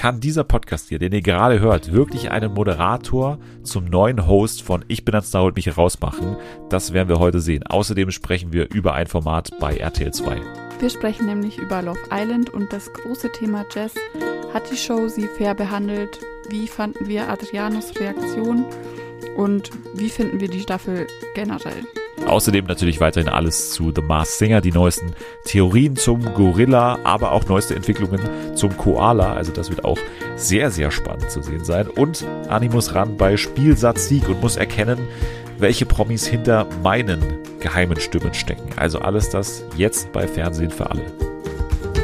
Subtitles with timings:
[0.00, 4.82] kann dieser Podcast hier, den ihr gerade hört, wirklich einen Moderator zum neuen Host von
[4.88, 6.38] Ich bin ans Holt mich rausmachen?
[6.70, 7.66] Das werden wir heute sehen.
[7.66, 10.40] Außerdem sprechen wir über ein Format bei RTL 2.
[10.78, 13.92] Wir sprechen nämlich über Love Island und das große Thema Jazz.
[14.54, 16.18] Hat die Show sie fair behandelt?
[16.48, 18.64] Wie fanden wir Adrianos Reaktion?
[19.36, 21.84] Und wie finden wir die Staffel generell?
[22.26, 25.14] Außerdem natürlich weiterhin alles zu The Mars Singer, die neuesten
[25.44, 28.20] Theorien zum Gorilla, aber auch neueste Entwicklungen
[28.54, 29.32] zum Koala.
[29.32, 29.98] Also das wird auch
[30.36, 31.88] sehr, sehr spannend zu sehen sein.
[31.88, 34.98] Und Anni muss ran bei Spielsatz Sieg und muss erkennen,
[35.58, 37.20] welche Promis hinter meinen
[37.60, 38.68] geheimen Stimmen stecken.
[38.76, 41.02] Also alles das jetzt bei Fernsehen für alle.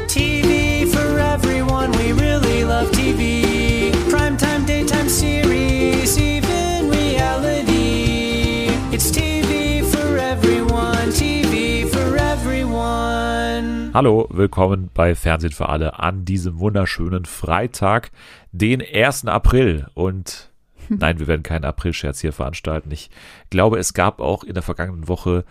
[0.07, 3.91] TV for everyone, we really love TV.
[4.09, 8.69] Primetime, daytime series, even reality.
[8.91, 9.26] It's TV
[13.97, 18.11] Hallo, willkommen bei Fernsehen für alle an diesem wunderschönen Freitag,
[18.51, 19.25] den 1.
[19.25, 19.87] April.
[19.95, 20.51] Und
[20.89, 22.91] Nein, wir werden keinen April-Scherz hier veranstalten.
[22.91, 23.09] Ich
[23.49, 25.45] glaube, es gab auch in der vergangenen Woche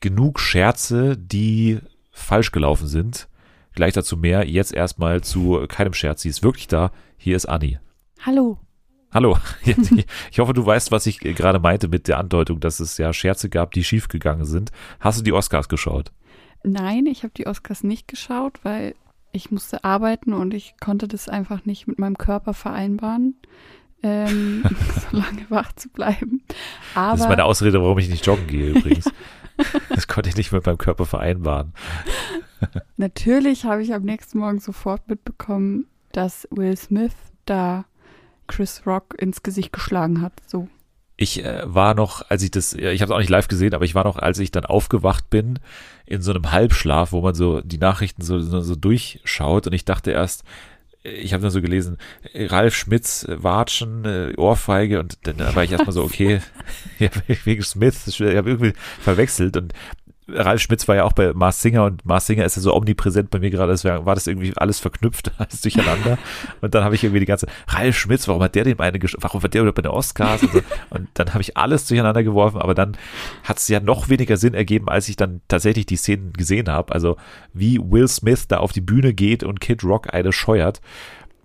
[0.00, 1.80] genug Scherze, die
[2.12, 3.26] falsch gelaufen sind.
[3.72, 4.48] Gleich dazu mehr.
[4.48, 6.22] Jetzt erstmal zu keinem Scherz.
[6.22, 6.92] Sie ist wirklich da.
[7.16, 7.80] Hier ist Anni.
[8.20, 8.60] Hallo.
[9.10, 9.38] Hallo.
[10.30, 13.48] Ich hoffe, du weißt, was ich gerade meinte mit der Andeutung, dass es ja Scherze
[13.48, 14.70] gab, die schiefgegangen sind.
[15.00, 16.12] Hast du die Oscars geschaut?
[16.64, 18.94] Nein, ich habe die Oscars nicht geschaut, weil
[19.32, 23.36] ich musste arbeiten und ich konnte das einfach nicht mit meinem Körper vereinbaren
[24.02, 24.64] ähm,
[25.10, 26.42] so lange wach zu bleiben.
[26.94, 29.10] Aber, das ist meine Ausrede, warum ich nicht joggen gehe übrigens.
[29.88, 31.72] das konnte ich nicht mit meinem Körper vereinbaren.
[32.96, 37.84] Natürlich habe ich am nächsten Morgen sofort mitbekommen, dass Will Smith da
[38.46, 40.32] Chris Rock ins Gesicht geschlagen hat.
[40.46, 40.68] So.
[41.20, 43.84] Ich äh, war noch, als ich das, ich habe es auch nicht live gesehen, aber
[43.84, 45.58] ich war noch, als ich dann aufgewacht bin,
[46.06, 49.66] in so einem Halbschlaf, wo man so die Nachrichten so, so, so durchschaut.
[49.66, 50.44] Und ich dachte erst,
[51.02, 51.98] ich habe dann so gelesen,
[52.34, 55.00] Ralf Schmitz, Watschen, äh, Ohrfeige.
[55.00, 56.40] Und dann war ich erstmal so, okay,
[57.44, 59.56] wegen Smith, ich habe irgendwie verwechselt.
[59.56, 59.72] Und
[60.30, 63.30] Ralf Schmitz war ja auch bei Mars Singer und Mars Singer ist ja so omnipräsent
[63.30, 66.18] bei mir gerade, das war, das irgendwie alles verknüpft, alles durcheinander.
[66.60, 69.42] Und dann habe ich irgendwie die ganze, Ralf Schmitz, warum hat der den eine, warum
[69.42, 70.60] hat der bei den Oscars und so.
[70.90, 72.96] Und dann habe ich alles durcheinander geworfen, aber dann
[73.44, 76.92] hat es ja noch weniger Sinn ergeben, als ich dann tatsächlich die Szenen gesehen habe.
[76.92, 77.16] Also
[77.52, 80.80] wie Will Smith da auf die Bühne geht und Kid Rock eine scheuert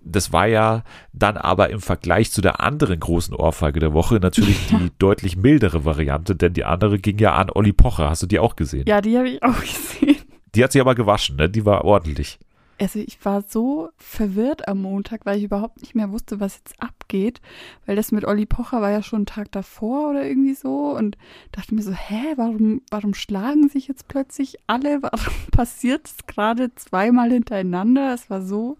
[0.03, 4.68] das war ja dann aber im Vergleich zu der anderen großen Ohrfeige der Woche natürlich
[4.72, 8.09] die deutlich mildere Variante, denn die andere ging ja an Olli Pocher.
[8.09, 8.86] Hast du die auch gesehen?
[8.88, 10.18] Ja, die habe ich auch gesehen.
[10.56, 11.50] Die hat sie aber gewaschen, ne?
[11.50, 12.38] Die war ordentlich.
[12.80, 16.81] Also ich war so verwirrt am Montag, weil ich überhaupt nicht mehr wusste, was jetzt
[16.81, 17.40] abgeht,
[17.86, 21.18] weil das mit Olli Pocher war ja schon einen Tag davor oder irgendwie so und
[21.52, 25.02] dachte mir so, hä, warum, warum schlagen sich jetzt plötzlich alle?
[25.02, 28.13] Warum passiert es gerade zweimal hintereinander?
[28.13, 28.78] Es war so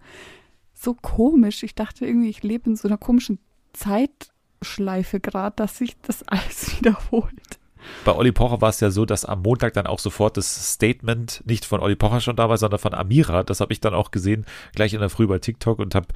[0.84, 1.64] so komisch.
[1.64, 3.40] Ich dachte irgendwie, ich lebe in so einer komischen
[3.74, 7.60] Zeitschleife gerade, dass sich das alles wiederholt.
[8.06, 11.44] Bei Olli Pocher war es ja so, dass am Montag dann auch sofort das Statement
[11.46, 13.44] nicht von Olli Pocher schon da war, sondern von Amira.
[13.44, 16.08] Das habe ich dann auch gesehen, gleich in der Früh bei TikTok und habe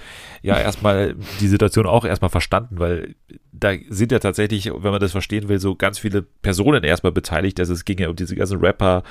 [0.41, 3.15] ja erstmal die Situation auch erstmal verstanden, weil
[3.51, 7.59] da sind ja tatsächlich, wenn man das verstehen will, so ganz viele Personen erstmal beteiligt.
[7.59, 9.03] Also es ging ja um diese ganzen Rapper,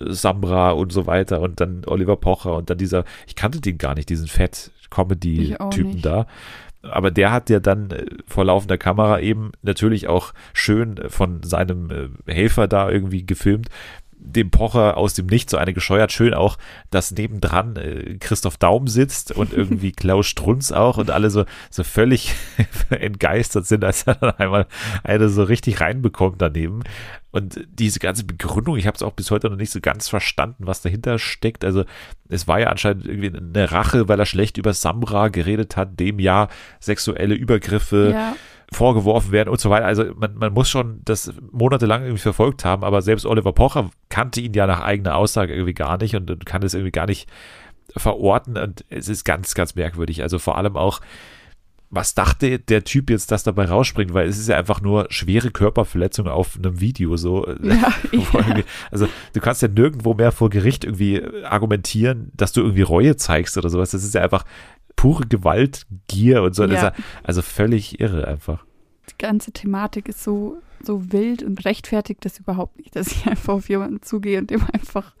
[0.00, 3.78] äh, Samra und so weiter und dann Oliver Pocher und dann dieser, ich kannte den
[3.78, 6.26] gar nicht, diesen Fett, Comedy-Typen da.
[6.82, 11.90] Aber der hat ja dann äh, vor laufender Kamera eben natürlich auch schön von seinem
[12.26, 13.68] äh, Helfer da irgendwie gefilmt,
[14.24, 16.12] dem Pocher aus dem Nichts so eine gescheuert.
[16.12, 16.56] Schön auch,
[16.90, 21.84] dass nebendran äh, Christoph Daum sitzt und irgendwie Klaus Strunz auch und alle so, so
[21.84, 22.34] völlig
[22.90, 24.66] entgeistert sind, als er dann einmal
[25.02, 26.82] eine so richtig reinbekommt daneben.
[27.30, 30.66] Und diese ganze Begründung, ich habe es auch bis heute noch nicht so ganz verstanden,
[30.66, 31.64] was dahinter steckt.
[31.64, 31.84] Also
[32.28, 36.18] es war ja anscheinend irgendwie eine Rache, weil er schlecht über Samra geredet hat, dem
[36.18, 38.34] ja sexuelle Übergriffe ja
[38.72, 39.86] vorgeworfen werden und so weiter.
[39.86, 44.40] Also man, man muss schon das monatelang irgendwie verfolgt haben, aber selbst Oliver Pocher kannte
[44.40, 47.28] ihn ja nach eigener Aussage irgendwie gar nicht und, und kann es irgendwie gar nicht
[47.96, 50.22] verorten und es ist ganz, ganz merkwürdig.
[50.22, 51.00] Also vor allem auch,
[51.90, 55.50] was dachte der Typ jetzt, dass dabei rausspringt, weil es ist ja einfach nur schwere
[55.50, 57.46] Körperverletzung auf einem Video so.
[57.62, 58.62] Ja, ja.
[58.90, 63.58] Also du kannst ja nirgendwo mehr vor Gericht irgendwie argumentieren, dass du irgendwie Reue zeigst
[63.58, 63.90] oder sowas.
[63.90, 64.44] Das ist ja einfach
[64.96, 66.64] pure Gewaltgier und so.
[66.64, 66.92] Ja.
[67.22, 68.64] also völlig irre einfach.
[69.10, 73.54] Die ganze Thematik ist so, so wild und rechtfertigt das überhaupt nicht, dass ich einfach
[73.54, 75.14] auf jemanden zugehe und dem einfach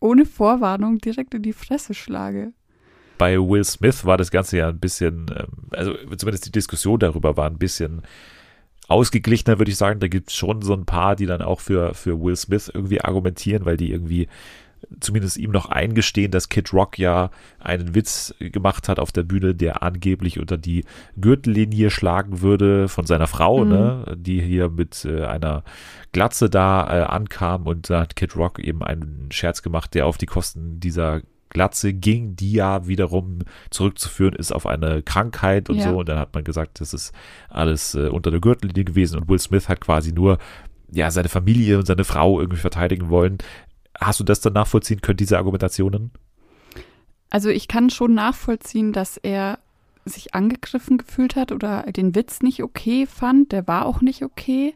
[0.00, 2.52] ohne Vorwarnung direkt in die Fresse schlage.
[3.18, 7.36] Bei Will Smith war das Ganze ja ein bisschen, ähm, also zumindest die Diskussion darüber
[7.36, 8.02] war ein bisschen
[8.88, 10.00] ausgeglichener, würde ich sagen.
[10.00, 13.00] Da gibt es schon so ein paar, die dann auch für, für Will Smith irgendwie
[13.00, 14.28] argumentieren, weil die irgendwie
[15.00, 19.54] zumindest ihm noch eingestehen, dass Kid Rock ja einen Witz gemacht hat auf der Bühne,
[19.54, 20.84] der angeblich unter die
[21.20, 23.70] Gürtellinie schlagen würde von seiner Frau, mhm.
[23.70, 25.64] ne, die hier mit äh, einer
[26.12, 30.18] Glatze da äh, ankam und da hat Kid Rock eben einen Scherz gemacht, der auf
[30.18, 33.38] die Kosten dieser Glatze ging, die ja wiederum
[33.70, 35.90] zurückzuführen ist auf eine Krankheit und ja.
[35.90, 35.98] so.
[36.00, 37.14] Und dann hat man gesagt, das ist
[37.48, 40.38] alles äh, unter der Gürtellinie gewesen und Will Smith hat quasi nur
[40.92, 43.38] ja seine Familie und seine Frau irgendwie verteidigen wollen.
[44.00, 46.10] Hast du das dann nachvollziehen können, diese Argumentationen?
[47.30, 49.58] Also ich kann schon nachvollziehen, dass er
[50.04, 53.52] sich angegriffen gefühlt hat oder den Witz nicht okay fand.
[53.52, 54.74] Der war auch nicht okay.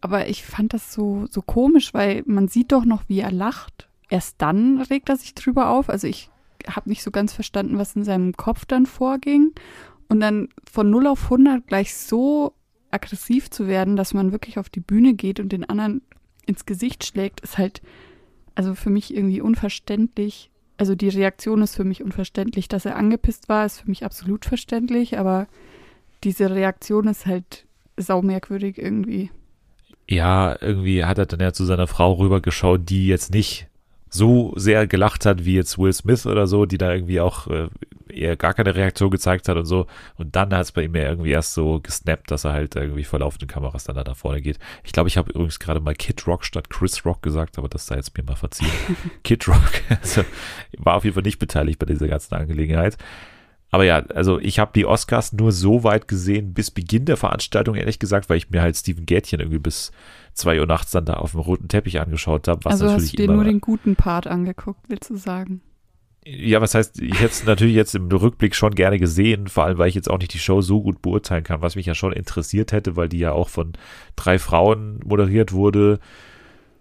[0.00, 3.88] Aber ich fand das so, so komisch, weil man sieht doch noch, wie er lacht.
[4.10, 5.88] Erst dann regt er sich drüber auf.
[5.88, 6.28] Also ich
[6.66, 9.52] habe nicht so ganz verstanden, was in seinem Kopf dann vorging.
[10.08, 12.52] Und dann von 0 auf 100 gleich so
[12.90, 16.02] aggressiv zu werden, dass man wirklich auf die Bühne geht und den anderen
[16.44, 17.80] ins Gesicht schlägt, ist halt
[18.54, 20.50] also für mich irgendwie unverständlich.
[20.76, 22.68] Also die Reaktion ist für mich unverständlich.
[22.68, 25.46] Dass er angepisst war, ist für mich absolut verständlich, aber
[26.24, 27.66] diese Reaktion ist halt
[27.96, 29.30] saumerkwürdig irgendwie.
[30.08, 33.68] Ja, irgendwie hat er dann ja zu seiner Frau rübergeschaut, die jetzt nicht
[34.12, 37.68] so sehr gelacht hat wie jetzt Will Smith oder so, die da irgendwie auch äh,
[38.12, 39.86] eher gar keine Reaktion gezeigt hat und so.
[40.16, 43.04] Und dann hat es bei ihm ja irgendwie erst so gesnappt, dass er halt irgendwie
[43.04, 44.58] vor laufenden Kameras dann da nach vorne geht.
[44.84, 47.86] Ich glaube, ich habe übrigens gerade mal Kid Rock statt Chris Rock gesagt, aber das
[47.86, 48.70] sei jetzt mir mal verziehen.
[49.24, 50.24] Kid Rock also,
[50.76, 52.98] war auf jeden Fall nicht beteiligt bei dieser ganzen Angelegenheit.
[53.72, 57.74] Aber ja, also ich habe die Oscars nur so weit gesehen bis Beginn der Veranstaltung,
[57.74, 59.92] ehrlich gesagt, weil ich mir halt Steven Gätchen irgendwie bis
[60.34, 62.68] zwei Uhr nachts dann da auf dem roten Teppich angeschaut habe.
[62.68, 65.62] also hast du dir nur den guten Part angeguckt, willst du sagen?
[66.24, 69.78] Ja, was heißt, ich hätte es natürlich jetzt im Rückblick schon gerne gesehen, vor allem
[69.78, 72.12] weil ich jetzt auch nicht die Show so gut beurteilen kann, was mich ja schon
[72.12, 73.72] interessiert hätte, weil die ja auch von
[74.16, 75.98] drei Frauen moderiert wurde.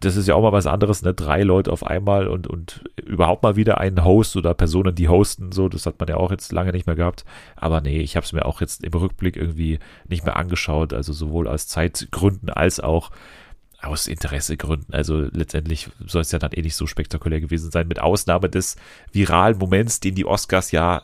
[0.01, 1.13] Das ist ja auch mal was anderes, ne?
[1.13, 5.51] Drei Leute auf einmal und, und überhaupt mal wieder einen Host oder Personen, die hosten,
[5.51, 7.23] so, das hat man ja auch jetzt lange nicht mehr gehabt.
[7.55, 11.13] Aber nee, ich habe es mir auch jetzt im Rückblick irgendwie nicht mehr angeschaut, also
[11.13, 13.11] sowohl aus Zeitgründen als auch
[13.81, 14.93] aus Interessegründen.
[14.93, 18.75] Also letztendlich soll es ja dann eh nicht so spektakulär gewesen sein, mit Ausnahme des
[19.11, 21.03] viralen Moments, den die Oscars ja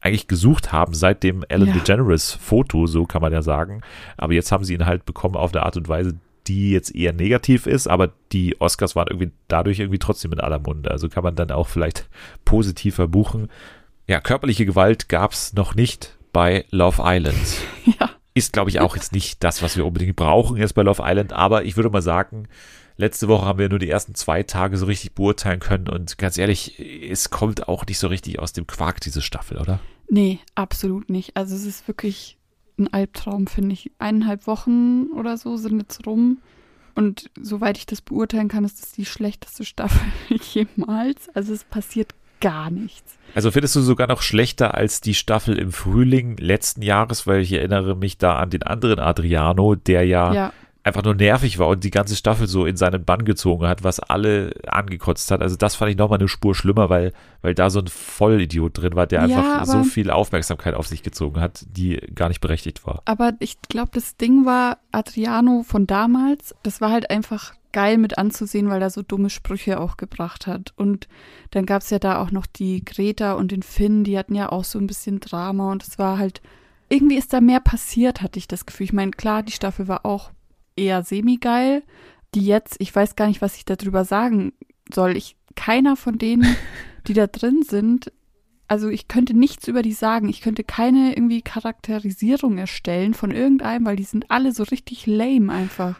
[0.00, 1.74] eigentlich gesucht haben seit dem Ellen ja.
[1.74, 3.82] DeGeneres Foto, so kann man ja sagen.
[4.16, 6.14] Aber jetzt haben sie ihn halt bekommen auf eine Art und Weise,
[6.46, 10.58] die jetzt eher negativ ist, aber die Oscars waren irgendwie dadurch irgendwie trotzdem in aller
[10.58, 10.90] Munde.
[10.90, 12.08] Also kann man dann auch vielleicht
[12.44, 13.48] positiver buchen.
[14.08, 17.36] Ja, körperliche Gewalt gab es noch nicht bei Love Island.
[17.98, 18.10] Ja.
[18.34, 21.32] Ist, glaube ich, auch jetzt nicht das, was wir unbedingt brauchen jetzt bei Love Island,
[21.32, 22.48] aber ich würde mal sagen,
[22.96, 26.38] letzte Woche haben wir nur die ersten zwei Tage so richtig beurteilen können und ganz
[26.38, 29.80] ehrlich, es kommt auch nicht so richtig aus dem Quark, diese Staffel, oder?
[30.08, 31.36] Nee, absolut nicht.
[31.36, 32.38] Also es ist wirklich
[32.82, 33.90] ein Albtraum, finde ich.
[33.98, 36.38] Eineinhalb Wochen oder so sind jetzt rum.
[36.94, 40.00] Und soweit ich das beurteilen kann, ist das die schlechteste Staffel
[40.52, 41.28] jemals.
[41.34, 43.16] Also es passiert gar nichts.
[43.34, 47.52] Also findest du sogar noch schlechter als die Staffel im Frühling letzten Jahres, weil ich
[47.52, 50.52] erinnere mich da an den anderen Adriano, der ja, ja.
[50.84, 54.00] Einfach nur nervig war und die ganze Staffel so in seinen Bann gezogen hat, was
[54.00, 55.40] alle angekotzt hat.
[55.40, 58.96] Also das fand ich nochmal eine Spur schlimmer, weil, weil da so ein Vollidiot drin
[58.96, 62.84] war, der ja, einfach so viel Aufmerksamkeit auf sich gezogen hat, die gar nicht berechtigt
[62.84, 63.02] war.
[63.04, 68.18] Aber ich glaube, das Ding war Adriano von damals, das war halt einfach geil mit
[68.18, 70.74] anzusehen, weil er so dumme Sprüche auch gebracht hat.
[70.76, 71.08] Und
[71.52, 74.50] dann gab es ja da auch noch die Greta und den Finn, die hatten ja
[74.50, 76.42] auch so ein bisschen Drama und es war halt,
[76.88, 78.84] irgendwie ist da mehr passiert, hatte ich das Gefühl.
[78.84, 80.30] Ich meine, klar, die Staffel war auch
[80.82, 81.82] eher semi-geil.
[82.34, 84.52] Die jetzt, ich weiß gar nicht, was ich darüber sagen
[84.92, 85.16] soll.
[85.16, 86.56] Ich, keiner von denen,
[87.06, 88.10] die da drin sind,
[88.72, 90.30] also ich könnte nichts über die sagen.
[90.30, 95.52] Ich könnte keine irgendwie Charakterisierung erstellen von irgendeinem, weil die sind alle so richtig lame
[95.52, 95.96] einfach.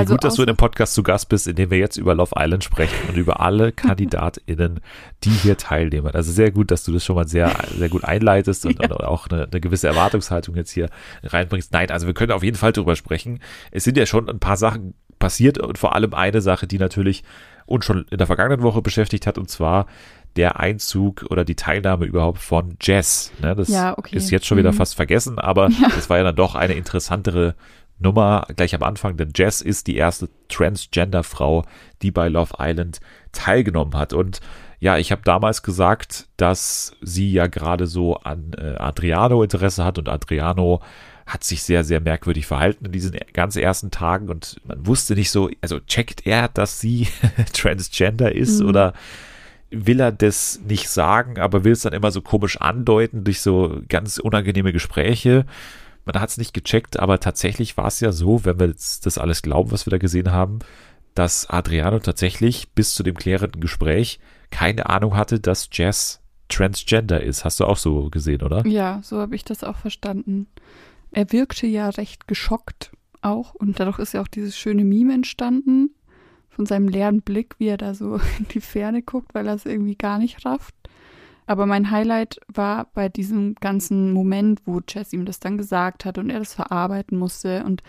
[0.00, 2.14] Also gut, dass du in dem Podcast zu Gast bist, in dem wir jetzt über
[2.14, 4.80] Love Island sprechen und über alle KandidatInnen,
[5.24, 6.08] die hier teilnehmen.
[6.14, 8.90] Also sehr gut, dass du das schon mal sehr, sehr gut einleitest und, ja.
[8.90, 10.88] und auch eine, eine, gewisse Erwartungshaltung jetzt hier
[11.22, 11.72] reinbringst.
[11.72, 13.40] Nein, also wir können auf jeden Fall darüber sprechen.
[13.70, 17.22] Es sind ja schon ein paar Sachen passiert und vor allem eine Sache, die natürlich
[17.66, 19.86] uns schon in der vergangenen Woche beschäftigt hat, und zwar
[20.36, 23.32] der Einzug oder die Teilnahme überhaupt von Jess.
[23.40, 24.16] Ne, das ja, okay.
[24.16, 24.76] ist jetzt schon wieder mhm.
[24.76, 25.88] fast vergessen, aber ja.
[25.94, 27.54] das war ja dann doch eine interessantere
[28.00, 31.64] Nummer gleich am Anfang, denn Jess ist die erste Transgender-Frau,
[32.02, 33.00] die bei Love Island
[33.32, 34.12] teilgenommen hat.
[34.12, 34.40] Und
[34.80, 39.98] ja, ich habe damals gesagt, dass sie ja gerade so an äh, Adriano Interesse hat
[39.98, 40.80] und Adriano
[41.26, 45.30] hat sich sehr, sehr merkwürdig verhalten in diesen ganz ersten Tagen und man wusste nicht
[45.30, 47.06] so, also checkt er, dass sie
[47.52, 48.68] Transgender ist mhm.
[48.68, 48.94] oder
[49.70, 53.80] will er das nicht sagen, aber will es dann immer so komisch andeuten durch so
[53.88, 55.46] ganz unangenehme Gespräche
[56.12, 59.18] man hat es nicht gecheckt, aber tatsächlich war es ja so, wenn wir jetzt das
[59.18, 60.58] alles glauben, was wir da gesehen haben,
[61.14, 64.18] dass Adriano tatsächlich bis zu dem klärenden Gespräch
[64.50, 67.44] keine Ahnung hatte, dass Jess Transgender ist.
[67.44, 68.66] Hast du auch so gesehen, oder?
[68.66, 70.48] Ja, so habe ich das auch verstanden.
[71.12, 72.90] Er wirkte ja recht geschockt
[73.22, 75.90] auch und dadurch ist ja auch dieses schöne Meme entstanden
[76.48, 79.64] von seinem leeren Blick, wie er da so in die Ferne guckt, weil er es
[79.64, 80.74] irgendwie gar nicht rafft.
[81.50, 86.16] Aber mein Highlight war bei diesem ganzen Moment, wo Jess ihm das dann gesagt hat
[86.16, 87.64] und er das verarbeiten musste.
[87.64, 87.82] Und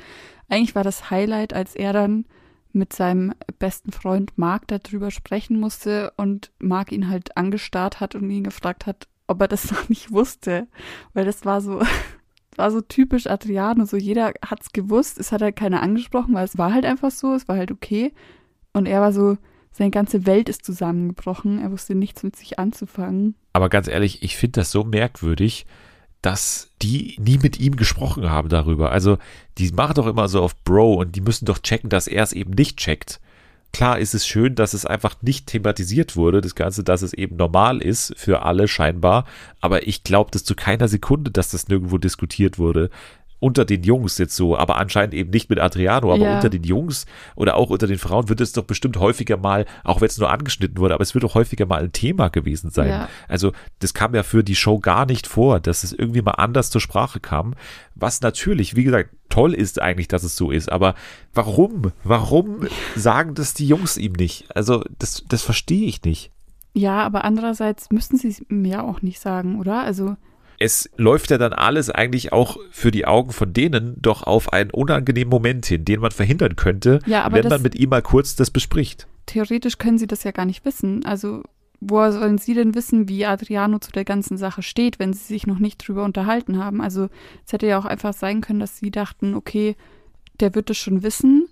[0.49, 2.25] eigentlich war das Highlight, als er dann
[2.73, 8.31] mit seinem besten Freund Mark darüber sprechen musste und Mark ihn halt angestarrt hat und
[8.31, 10.67] ihn gefragt hat, ob er das noch nicht wusste.
[11.13, 11.83] Weil das war so,
[12.55, 13.85] war so typisch Adriano.
[13.85, 17.35] So jeder hat's gewusst, es hat halt keiner angesprochen, weil es war halt einfach so,
[17.35, 18.11] es war halt okay.
[18.73, 19.37] Und er war so,
[19.71, 21.59] seine ganze Welt ist zusammengebrochen.
[21.61, 23.35] Er wusste nichts mit sich anzufangen.
[23.53, 25.65] Aber ganz ehrlich, ich finde das so merkwürdig,
[26.21, 28.91] dass die nie mit ihm gesprochen haben darüber.
[28.91, 29.17] Also,
[29.57, 32.33] die machen doch immer so auf Bro und die müssen doch checken, dass er es
[32.33, 33.19] eben nicht checkt.
[33.73, 37.37] Klar ist es schön, dass es einfach nicht thematisiert wurde, das Ganze, dass es eben
[37.37, 39.25] normal ist für alle scheinbar,
[39.61, 42.89] aber ich glaube das zu keiner Sekunde, dass das nirgendwo diskutiert wurde
[43.41, 46.35] unter den Jungs jetzt so, aber anscheinend eben nicht mit Adriano, aber ja.
[46.35, 49.99] unter den Jungs oder auch unter den Frauen wird es doch bestimmt häufiger mal, auch
[49.99, 52.89] wenn es nur angeschnitten wurde, aber es wird doch häufiger mal ein Thema gewesen sein.
[52.89, 53.09] Ja.
[53.27, 56.69] Also das kam ja für die Show gar nicht vor, dass es irgendwie mal anders
[56.69, 57.55] zur Sprache kam,
[57.95, 60.93] was natürlich, wie gesagt, toll ist eigentlich, dass es so ist, aber
[61.33, 61.91] warum?
[62.03, 64.55] Warum sagen das die Jungs ihm nicht?
[64.55, 66.31] Also das, das verstehe ich nicht.
[66.73, 69.81] Ja, aber andererseits müssten sie es mir auch nicht sagen, oder?
[69.81, 70.15] Also
[70.59, 74.71] es läuft ja dann alles eigentlich auch für die Augen von denen doch auf einen
[74.71, 78.51] unangenehmen Moment hin, den man verhindern könnte, ja, wenn man mit ihm mal kurz das
[78.51, 79.07] bespricht.
[79.25, 81.05] Theoretisch können sie das ja gar nicht wissen.
[81.05, 81.43] Also
[81.79, 85.47] woher sollen sie denn wissen, wie Adriano zu der ganzen Sache steht, wenn sie sich
[85.47, 86.81] noch nicht drüber unterhalten haben?
[86.81, 87.09] Also
[87.45, 89.75] es hätte ja auch einfach sein können, dass sie dachten, okay,
[90.39, 91.47] der wird es schon wissen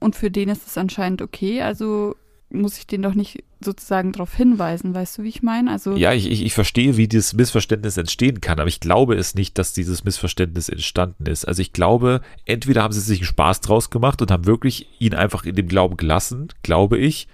[0.00, 1.62] und für den ist es anscheinend okay.
[1.62, 2.16] Also
[2.50, 5.70] muss ich den doch nicht sozusagen darauf hinweisen, weißt du, wie ich meine?
[5.70, 9.34] Also ja, ich, ich, ich verstehe, wie dieses Missverständnis entstehen kann, aber ich glaube es
[9.34, 11.46] nicht, dass dieses Missverständnis entstanden ist.
[11.46, 15.14] Also ich glaube, entweder haben sie sich einen Spaß draus gemacht und haben wirklich ihn
[15.14, 17.28] einfach in dem Glauben gelassen, glaube ich,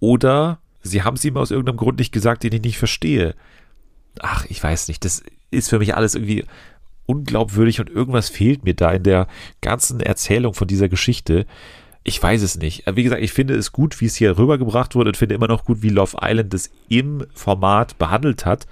[0.00, 3.34] oder sie haben es ihm aus irgendeinem Grund nicht gesagt, den ich nicht verstehe.
[4.18, 6.44] Ach, ich weiß nicht, das ist für mich alles irgendwie
[7.06, 9.28] unglaubwürdig und irgendwas fehlt mir da in der
[9.60, 11.46] ganzen Erzählung von dieser Geschichte
[12.04, 12.84] ich weiß es nicht.
[12.92, 15.64] Wie gesagt, ich finde es gut, wie es hier rübergebracht wurde und finde immer noch
[15.64, 18.66] gut, wie Love Island es im Format behandelt hat.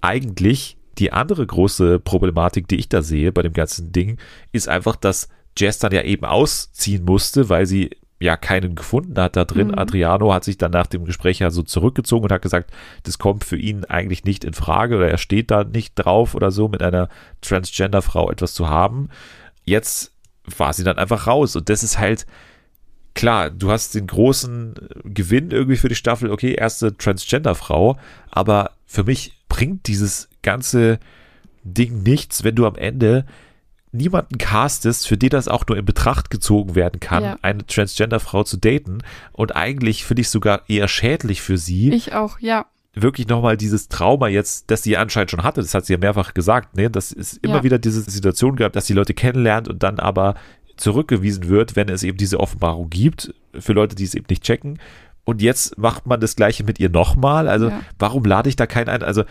[0.00, 4.18] Eigentlich die andere große Problematik, die ich da sehe bei dem ganzen Ding,
[4.52, 7.90] ist einfach, dass Jess dann ja eben ausziehen musste, weil sie
[8.20, 9.68] ja keinen gefunden hat da drin.
[9.68, 9.78] Mhm.
[9.78, 12.70] Adriano hat sich dann nach dem Gespräch ja so zurückgezogen und hat gesagt,
[13.02, 16.52] das kommt für ihn eigentlich nicht in Frage oder er steht da nicht drauf oder
[16.52, 17.08] so, mit einer
[17.40, 19.08] Transgender-Frau etwas zu haben.
[19.64, 20.12] Jetzt
[20.44, 22.26] war sie dann einfach raus und das ist halt,
[23.14, 27.98] klar, du hast den großen Gewinn irgendwie für die Staffel, okay, erste Transgender-Frau,
[28.30, 30.98] aber für mich bringt dieses ganze
[31.64, 33.24] Ding nichts, wenn du am Ende
[33.92, 37.38] niemanden castest, für den das auch nur in Betracht gezogen werden kann, ja.
[37.42, 39.02] eine Transgender-Frau zu daten.
[39.32, 41.92] Und eigentlich finde ich sogar eher schädlich für sie.
[41.92, 42.66] Ich auch, ja.
[42.94, 46.34] Wirklich nochmal dieses Trauma jetzt, das sie anscheinend schon hatte, das hat sie ja mehrfach
[46.34, 46.90] gesagt, ne?
[46.90, 47.62] Das ist immer ja.
[47.62, 50.34] wieder diese Situation gehabt, dass die Leute kennenlernt und dann aber
[50.76, 54.78] zurückgewiesen wird, wenn es eben diese Offenbarung gibt, für Leute, die es eben nicht checken.
[55.24, 57.48] Und jetzt macht man das Gleiche mit ihr nochmal.
[57.48, 57.80] Also, ja.
[57.98, 59.02] warum lade ich da keinen ein?
[59.02, 59.24] Also,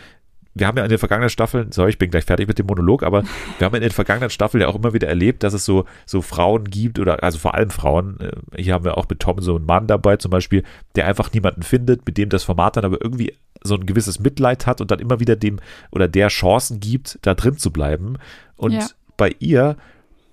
[0.53, 3.03] wir haben ja in den vergangenen Staffeln, sorry, ich bin gleich fertig mit dem Monolog,
[3.03, 3.23] aber
[3.57, 6.21] wir haben in den vergangenen Staffeln ja auch immer wieder erlebt, dass es so, so
[6.21, 9.55] Frauen gibt oder, also vor allem Frauen, äh, hier haben wir auch mit Tom so
[9.55, 10.63] einen Mann dabei zum Beispiel,
[10.95, 14.67] der einfach niemanden findet, mit dem das Format dann aber irgendwie so ein gewisses Mitleid
[14.67, 15.59] hat und dann immer wieder dem
[15.91, 18.17] oder der Chancen gibt, da drin zu bleiben.
[18.57, 18.87] Und ja.
[19.17, 19.77] bei ihr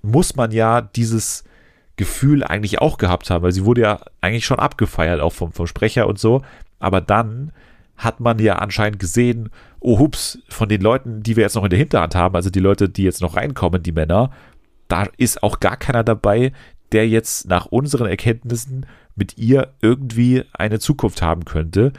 [0.03, 1.45] muss man ja dieses
[1.97, 5.67] Gefühl eigentlich auch gehabt haben, weil sie wurde ja eigentlich schon abgefeiert, auch vom, vom
[5.67, 6.43] Sprecher und so.
[6.79, 7.53] Aber dann
[7.97, 11.71] hat man ja anscheinend gesehen, oh hups, von den Leuten, die wir jetzt noch in
[11.71, 14.31] der Hinterhand haben, also die Leute, die jetzt noch reinkommen, die Männer,
[14.89, 16.53] da ist auch gar keiner dabei,
[16.93, 21.93] der jetzt nach unseren Erkenntnissen mit ihr irgendwie eine Zukunft haben könnte.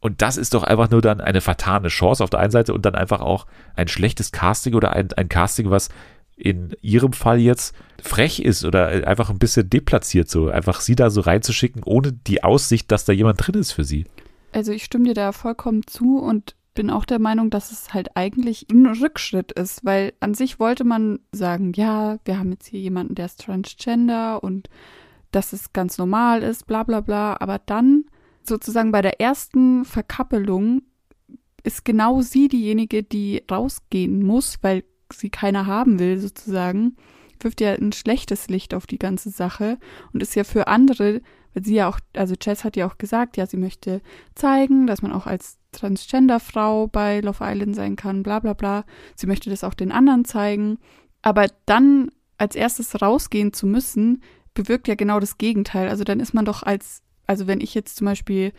[0.00, 2.84] Und das ist doch einfach nur dann eine vertane Chance auf der einen Seite und
[2.84, 5.90] dann einfach auch ein schlechtes Casting oder ein, ein Casting, was
[6.36, 11.10] in ihrem Fall jetzt frech ist oder einfach ein bisschen deplatziert, so einfach sie da
[11.10, 14.06] so reinzuschicken, ohne die Aussicht, dass da jemand drin ist für sie.
[14.52, 18.16] Also ich stimme dir da vollkommen zu und bin auch der Meinung, dass es halt
[18.16, 22.80] eigentlich ein Rückschritt ist, weil an sich wollte man sagen, ja, wir haben jetzt hier
[22.80, 24.68] jemanden, der ist transgender und
[25.32, 28.04] dass es ganz normal ist, bla bla bla, aber dann
[28.42, 30.82] sozusagen bei der ersten Verkappelung
[31.62, 36.96] ist genau sie diejenige, die rausgehen muss, weil sie keiner haben will, sozusagen.
[37.40, 39.78] wirft ja ein schlechtes Licht auf die ganze Sache
[40.12, 41.22] und ist ja für andere,
[41.54, 44.02] weil sie ja auch, also Jess hat ja auch gesagt, ja, sie möchte
[44.34, 48.84] zeigen, dass man auch als Transgender-Frau bei Love Island sein kann, bla bla bla.
[49.14, 50.78] Sie möchte das auch den anderen zeigen.
[51.22, 54.22] Aber dann als erstes rausgehen zu müssen,
[54.54, 55.88] bewirkt ja genau das Gegenteil.
[55.88, 58.52] Also dann ist man doch als, also wenn ich jetzt zum Beispiel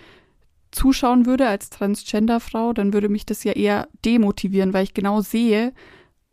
[0.71, 5.73] zuschauen würde als Transgender-Frau, dann würde mich das ja eher demotivieren, weil ich genau sehe,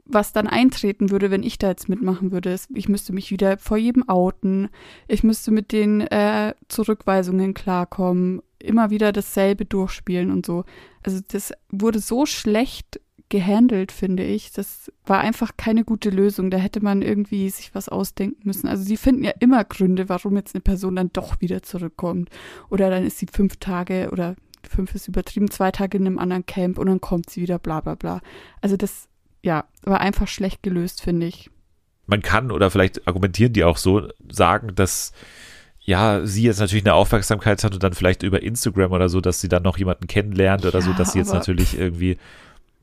[0.09, 2.57] was dann eintreten würde, wenn ich da jetzt mitmachen würde.
[2.75, 4.69] Ich müsste mich wieder vor jedem outen.
[5.07, 8.43] Ich müsste mit den äh, Zurückweisungen klarkommen.
[8.59, 10.65] Immer wieder dasselbe durchspielen und so.
[11.05, 14.53] Also das wurde so schlecht gehandelt, finde ich.
[14.53, 16.51] Das war einfach keine gute Lösung.
[16.51, 18.69] Da hätte man irgendwie sich was ausdenken müssen.
[18.69, 22.31] Also sie finden ja immer Gründe, warum jetzt eine Person dann doch wieder zurückkommt.
[22.71, 24.35] Oder dann ist sie fünf Tage oder
[24.69, 27.81] fünf ist übertrieben, zwei Tage in einem anderen Camp und dann kommt sie wieder, bla
[27.81, 28.21] bla bla.
[28.61, 29.08] Also das,
[29.43, 31.51] ja, war einfach schlecht gelöst, finde ich.
[32.07, 35.13] Man kann oder vielleicht argumentieren die auch so, sagen, dass
[35.81, 39.41] ja, sie jetzt natürlich eine Aufmerksamkeit hat und dann vielleicht über Instagram oder so, dass
[39.41, 42.19] sie dann noch jemanden kennenlernt oder ja, so, dass sie jetzt natürlich irgendwie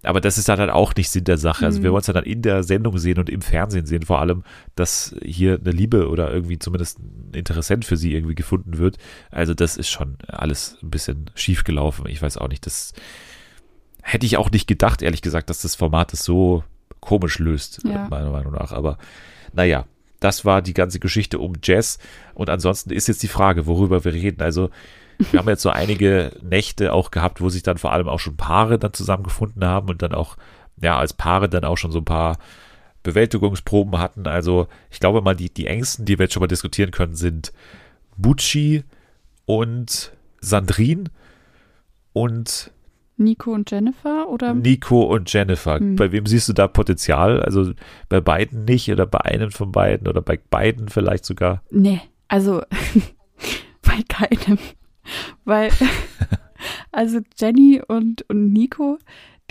[0.05, 1.65] aber das ist dann halt auch nicht Sinn der Sache.
[1.65, 1.93] Also wir mhm.
[1.93, 4.43] wollen es ja dann in der Sendung sehen und im Fernsehen sehen, vor allem,
[4.75, 8.97] dass hier eine Liebe oder irgendwie zumindest ein Interessent für sie irgendwie gefunden wird.
[9.31, 12.05] Also das ist schon alles ein bisschen schief gelaufen.
[12.07, 12.93] Ich weiß auch nicht, das
[14.05, 16.63] hätte ich auch nicht gedacht, ehrlich gesagt, dass das Format es so
[16.99, 18.07] komisch löst, ja.
[18.07, 18.71] meiner Meinung nach.
[18.71, 18.99] Aber
[19.51, 19.85] naja,
[20.19, 21.97] das war die ganze Geschichte um Jazz.
[22.35, 24.43] Und ansonsten ist jetzt die Frage, worüber wir reden.
[24.43, 24.69] Also
[25.31, 28.37] wir haben jetzt so einige Nächte auch gehabt, wo sich dann vor allem auch schon
[28.37, 30.37] Paare dann zusammengefunden haben und dann auch,
[30.79, 32.37] ja, als Paare dann auch schon so ein paar
[33.01, 34.27] Bewältigungsproben hatten.
[34.27, 37.53] Also ich glaube mal, die, die engsten, die wir jetzt schon mal diskutieren können, sind
[38.17, 38.83] Bucci
[39.45, 41.05] und Sandrine
[42.13, 42.71] und
[43.17, 44.53] Nico und Jennifer oder?
[44.53, 45.79] Nico und Jennifer.
[45.79, 45.95] Hm.
[45.95, 47.41] Bei wem siehst du da Potenzial?
[47.41, 47.71] Also
[48.09, 51.63] bei beiden nicht oder bei einem von beiden oder bei beiden vielleicht sogar?
[51.71, 52.61] Nee, also
[53.81, 54.59] bei keinem.
[55.43, 55.71] Weil,
[56.91, 58.97] also Jenny und, und Nico,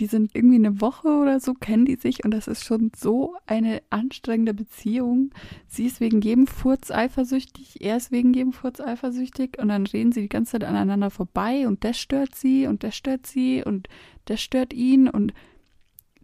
[0.01, 3.35] die sind irgendwie eine Woche oder so, kennen die sich und das ist schon so
[3.47, 5.31] eine anstrengende Beziehung.
[5.69, 10.12] Sie ist wegen jedem Furz eifersüchtig, er ist wegen jedem Furz eifersüchtig und dann reden
[10.12, 13.88] sie die ganze Zeit aneinander vorbei und das stört sie und das stört sie und
[14.25, 15.33] das stört ihn und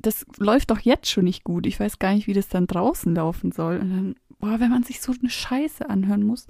[0.03, 1.67] das läuft doch jetzt schon nicht gut.
[1.67, 3.79] Ich weiß gar nicht, wie das dann draußen laufen soll.
[3.79, 6.47] Und dann, boah, wenn man sich so eine Scheiße anhören muss,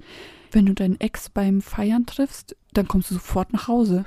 [0.51, 4.05] wenn du deinen Ex beim Feiern triffst, dann kommst du sofort nach Hause.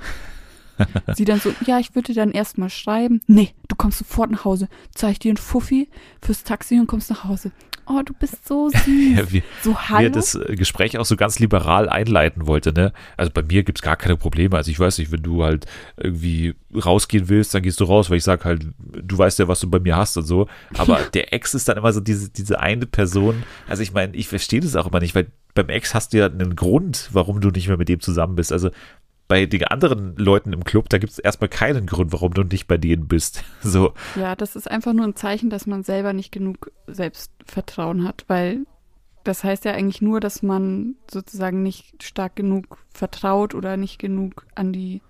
[1.15, 3.21] Sie dann so, ja, ich würde dann erstmal schreiben.
[3.27, 4.67] Nee, du kommst sofort nach Hause.
[4.93, 5.89] Zeig dir einen Fuffi
[6.21, 7.51] fürs Taxi und kommst nach Hause.
[7.87, 9.17] Oh, du bist so süß.
[9.17, 9.99] Ja, wie, so hallo.
[9.99, 12.93] Wie er das äh, Gespräch auch so ganz liberal einleiten wollte, ne?
[13.15, 14.57] Also bei mir gibt es gar keine Probleme.
[14.57, 15.65] Also ich weiß nicht, wenn du halt
[15.97, 19.59] irgendwie rausgehen willst, dann gehst du raus, weil ich sag halt, du weißt ja, was
[19.59, 20.47] du bei mir hast und so.
[20.77, 23.43] Aber der Ex ist dann immer so diese, diese eine Person.
[23.67, 26.25] Also ich meine, ich verstehe das auch immer nicht, weil beim Ex hast du ja
[26.25, 28.51] einen Grund, warum du nicht mehr mit dem zusammen bist.
[28.51, 28.71] Also
[29.27, 32.67] bei den anderen Leuten im Club, da gibt es erstmal keinen Grund, warum du nicht
[32.67, 33.43] bei denen bist.
[33.61, 33.93] So.
[34.15, 38.67] Ja, das ist einfach nur ein Zeichen, dass man selber nicht genug Selbstvertrauen hat, weil
[39.23, 44.45] das heißt ja eigentlich nur, dass man sozusagen nicht stark genug vertraut oder nicht genug
[44.53, 45.01] an die,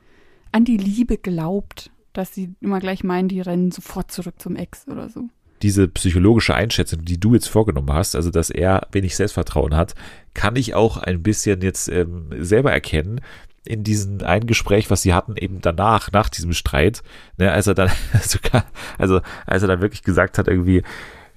[0.53, 4.87] an die Liebe glaubt, dass sie immer gleich meinen, die rennen sofort zurück zum Ex
[4.87, 5.27] oder so
[5.61, 9.95] diese psychologische Einschätzung, die du jetzt vorgenommen hast, also dass er wenig Selbstvertrauen hat,
[10.33, 13.21] kann ich auch ein bisschen jetzt ähm, selber erkennen,
[13.65, 17.03] in diesem einen Gespräch, was sie hatten, eben danach, nach diesem Streit,
[17.37, 18.65] ne, als er dann sogar,
[18.97, 20.83] also als er dann wirklich gesagt hat, irgendwie,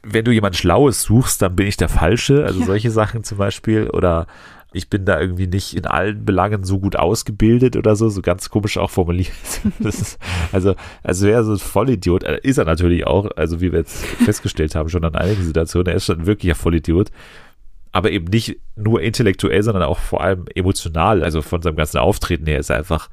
[0.03, 2.67] wenn du jemand Schlaues suchst, dann bin ich der Falsche, also ja.
[2.67, 4.27] solche Sachen zum Beispiel, oder
[4.73, 8.51] ich bin da irgendwie nicht in allen Belangen so gut ausgebildet oder so, so ganz
[8.51, 9.33] komisch auch formuliert.
[9.81, 10.19] Ist,
[10.53, 14.05] also, also wäre so ein Vollidiot, äh, ist er natürlich auch, also wie wir jetzt
[14.05, 17.11] festgestellt haben, schon an einigen Situationen, er ist schon wirklich ein Vollidiot
[17.93, 21.23] aber eben nicht nur intellektuell, sondern auch vor allem emotional.
[21.23, 23.09] Also von seinem ganzen Auftreten her ist er einfach.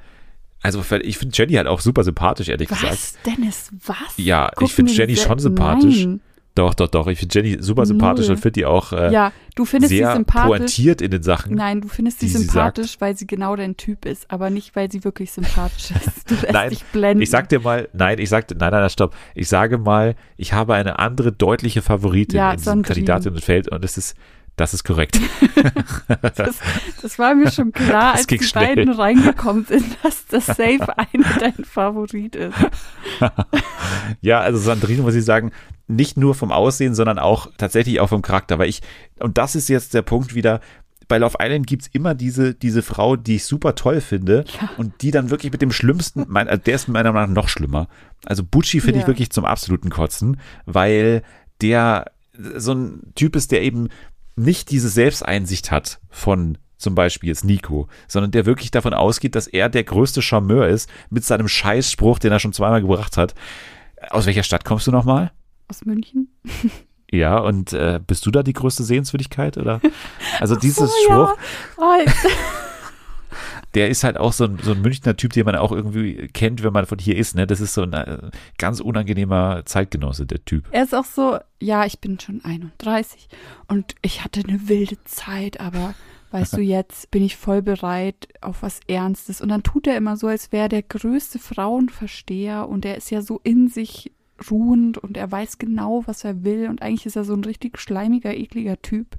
[0.61, 2.97] Also ich finde Jenny halt auch super sympathisch, ehrlich was, gesagt.
[2.97, 3.97] Was, Dennis, was?
[4.17, 6.05] Ja, Gucken ich finde Jenny schon sympathisch.
[6.05, 6.21] Nein.
[6.55, 7.07] Doch, doch, doch.
[7.07, 8.38] Ich finde Jenny super sympathisch Null.
[8.38, 10.47] und finde die auch äh, ja, du findest sehr sie sympathisch.
[10.47, 11.53] pointiert in den Sachen.
[11.53, 14.89] Nein, du findest sie sympathisch, sie weil sie genau dein Typ ist, aber nicht, weil
[14.89, 16.29] sie wirklich sympathisch ist.
[16.31, 17.21] Du lässt nein, dich blenden.
[17.21, 19.13] Ich sag dir mal, nein, ich sag, nein, nein, stopp.
[19.35, 23.97] Ich sage mal, ich habe eine andere deutliche Favoritin ja, in diesem Kandidatinnenfeld und es
[23.97, 24.15] ist
[24.55, 25.19] das ist korrekt.
[26.35, 26.59] das,
[27.01, 28.75] das, war mir schon klar, als die schnell.
[28.75, 32.55] beiden reingekommen sind, dass das Safe eine dein Favorit ist.
[34.21, 35.51] ja, also Sandrine muss ich sagen,
[35.87, 38.57] nicht nur vom Aussehen, sondern auch tatsächlich auch vom Charakter.
[38.57, 38.81] Weil ich,
[39.19, 40.61] und das ist jetzt der Punkt wieder,
[41.07, 44.69] bei Love Island gibt es immer diese, diese Frau, die ich super toll finde ja.
[44.77, 47.49] und die dann wirklich mit dem Schlimmsten, mein, also der ist meiner Meinung nach noch
[47.49, 47.87] schlimmer.
[48.25, 49.01] Also Bucci finde ja.
[49.01, 51.21] ich wirklich zum absoluten Kotzen, weil
[51.61, 52.11] der
[52.57, 53.89] so ein Typ ist, der eben
[54.36, 59.48] nicht diese Selbsteinsicht hat von zum Beispiel jetzt Nico, sondern der wirklich davon ausgeht, dass
[59.48, 63.34] er der größte Charmeur ist mit seinem Scheißspruch, den er schon zweimal gebracht hat.
[64.10, 65.32] Aus welcher Stadt kommst du nochmal?
[65.67, 66.30] Aus München.
[67.12, 69.58] Ja, und äh, bist du da die größte Sehenswürdigkeit?
[69.58, 69.80] Oder?
[70.39, 71.38] Also dieses oh, Spruch,
[71.78, 72.06] Ja.
[72.06, 72.12] Oh,
[73.75, 76.63] der ist halt auch so ein, so ein Münchner Typ, den man auch irgendwie kennt,
[76.63, 77.35] wenn man von hier ist.
[77.35, 77.45] Ne?
[77.45, 78.17] Das ist so ein äh,
[78.57, 80.65] ganz unangenehmer Zeitgenosse, der Typ.
[80.71, 83.27] er ist auch so, ja, ich bin schon 31
[83.67, 85.93] und ich hatte eine wilde Zeit, aber
[86.31, 89.41] weißt du, jetzt bin ich voll bereit auf was Ernstes.
[89.41, 93.11] Und dann tut er immer so, als wäre er der größte Frauenversteher und er ist
[93.11, 94.11] ja so in sich
[94.49, 97.79] ruhend und er weiß genau, was er will und eigentlich ist er so ein richtig
[97.79, 99.17] schleimiger, ekliger Typ.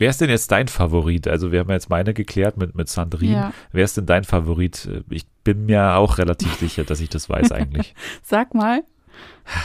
[0.00, 1.28] Wer ist denn jetzt dein Favorit?
[1.28, 3.32] Also wir haben jetzt meine geklärt mit, mit Sandrine.
[3.32, 3.52] Ja.
[3.70, 4.88] Wer ist denn dein Favorit?
[5.10, 7.94] Ich bin mir auch relativ sicher, dass ich das weiß eigentlich.
[8.22, 8.82] Sag mal.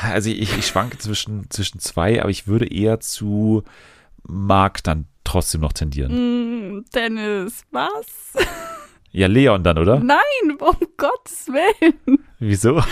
[0.04, 3.64] Also ich, ich schwanke zwischen, zwischen zwei, aber ich würde eher zu
[4.28, 6.80] Marc dann trotzdem noch tendieren.
[6.80, 8.34] Mm, Dennis, was?
[9.12, 10.02] Ja, Leon dann, oder?
[10.02, 10.18] Nein,
[10.60, 12.20] um Gottes Willen.
[12.38, 12.84] Wieso?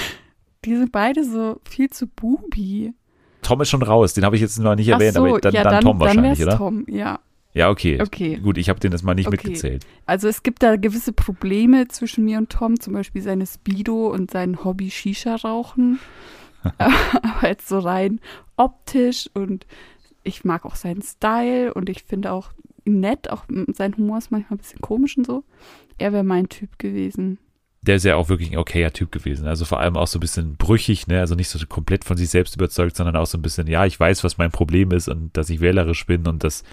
[0.63, 2.93] Die sind beide so viel zu bubi.
[3.41, 5.63] Tom ist schon raus, den habe ich jetzt noch nicht erwähnt, so, aber dann, ja,
[5.63, 6.57] dann, Tom dann wahrscheinlich, wär's oder?
[6.57, 7.19] Tom, ja.
[7.53, 8.01] Ja, okay.
[8.01, 8.37] Okay.
[8.37, 9.37] Gut, ich habe den jetzt mal nicht Okay.
[9.37, 9.85] mitgezählt.
[10.05, 14.31] Also es gibt da gewisse Probleme zwischen mir und Tom, zum Beispiel seine Speedo und
[14.31, 15.99] sein Hobby Shisha rauchen.
[16.77, 18.19] Aber jetzt so rein
[18.57, 19.67] optisch und
[20.23, 22.51] ich mag auch seinen Style und ich finde auch
[22.85, 25.43] nett, auch sein Humor ist manchmal ein bisschen komisch und so.
[25.97, 27.37] Er wäre mein Typ gewesen.
[27.81, 29.45] Der ist ja auch wirklich ein okayer Typ gewesen.
[29.45, 31.19] Also vor allem auch so ein bisschen brüchig, ne?
[31.19, 33.99] Also nicht so komplett von sich selbst überzeugt, sondern auch so ein bisschen, ja, ich
[33.99, 36.63] weiß, was mein Problem ist und dass ich wählerisch bin und dass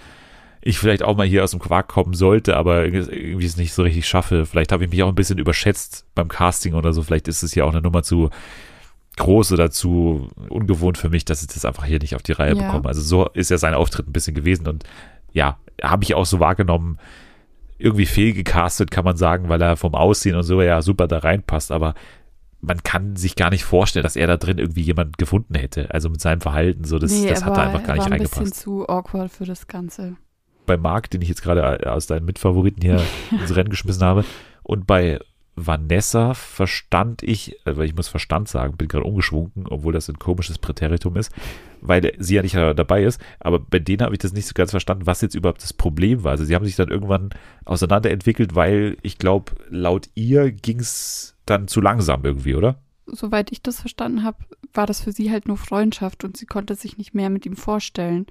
[0.61, 3.81] ich vielleicht auch mal hier aus dem Quark kommen sollte, aber irgendwie es nicht so
[3.83, 4.45] richtig schaffe.
[4.45, 7.01] Vielleicht habe ich mich auch ein bisschen überschätzt beim Casting oder so.
[7.01, 8.29] Vielleicht ist es ja auch eine Nummer zu
[9.17, 12.55] groß oder zu ungewohnt für mich, dass ich das einfach hier nicht auf die Reihe
[12.55, 12.65] Ja.
[12.67, 12.87] bekomme.
[12.87, 14.83] Also so ist ja sein Auftritt ein bisschen gewesen und
[15.33, 16.97] ja, habe ich auch so wahrgenommen,
[17.77, 21.71] irgendwie fehlgecastet, kann man sagen, weil er vom Aussehen und so ja super da reinpasst,
[21.71, 21.95] aber
[22.61, 25.91] man kann sich gar nicht vorstellen, dass er da drin irgendwie jemand gefunden hätte.
[25.91, 28.05] Also mit seinem Verhalten, so, das, Nee, das er hat war- einfach gar er nicht
[28.05, 28.61] war ein bisschen reingepasst.
[28.61, 30.15] zu awkward für das Ganze.
[30.65, 34.25] Bei Marc, den ich jetzt gerade aus deinen Mitfavoriten hier ins Rennen geschmissen habe,
[34.63, 35.19] und bei
[35.55, 40.19] Vanessa verstand ich, äh, weil ich muss Verstand sagen, bin gerade umgeschwungen, obwohl das ein
[40.19, 41.31] komisches Präteritum ist,
[41.81, 44.53] weil sie ja nicht äh, dabei ist, aber bei denen habe ich das nicht so
[44.53, 46.31] ganz verstanden, was jetzt überhaupt das Problem war.
[46.31, 47.31] Also sie haben sich dann irgendwann
[47.65, 52.77] auseinanderentwickelt, weil ich glaube, laut ihr ging es dann zu langsam irgendwie, oder?
[53.05, 54.37] Soweit ich das verstanden habe,
[54.73, 57.55] war das für sie halt nur Freundschaft und sie konnte sich nicht mehr mit ihm
[57.55, 58.25] vorstellen.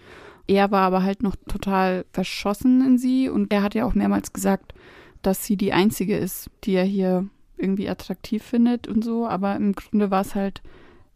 [0.47, 4.33] Er war aber halt noch total verschossen in sie und er hat ja auch mehrmals
[4.33, 4.75] gesagt,
[5.23, 9.75] dass sie die einzige ist, die er hier irgendwie attraktiv findet und so, aber im
[9.75, 10.63] Grunde war es halt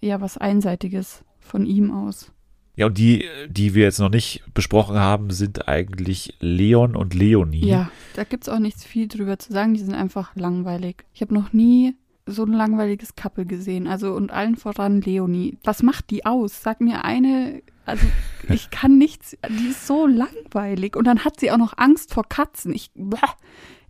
[0.00, 2.32] eher was Einseitiges von ihm aus.
[2.76, 7.66] Ja, und die, die wir jetzt noch nicht besprochen haben, sind eigentlich Leon und Leonie.
[7.66, 11.04] Ja, da gibt es auch nichts viel drüber zu sagen, die sind einfach langweilig.
[11.14, 11.94] Ich habe noch nie
[12.26, 15.58] so ein langweiliges Couple gesehen, also und allen voran Leonie.
[15.64, 16.62] Was macht die aus?
[16.62, 18.06] Sag mir eine, also
[18.48, 22.24] ich kann nichts, die ist so langweilig und dann hat sie auch noch Angst vor
[22.28, 22.74] Katzen.
[22.74, 23.16] Ich, bäh,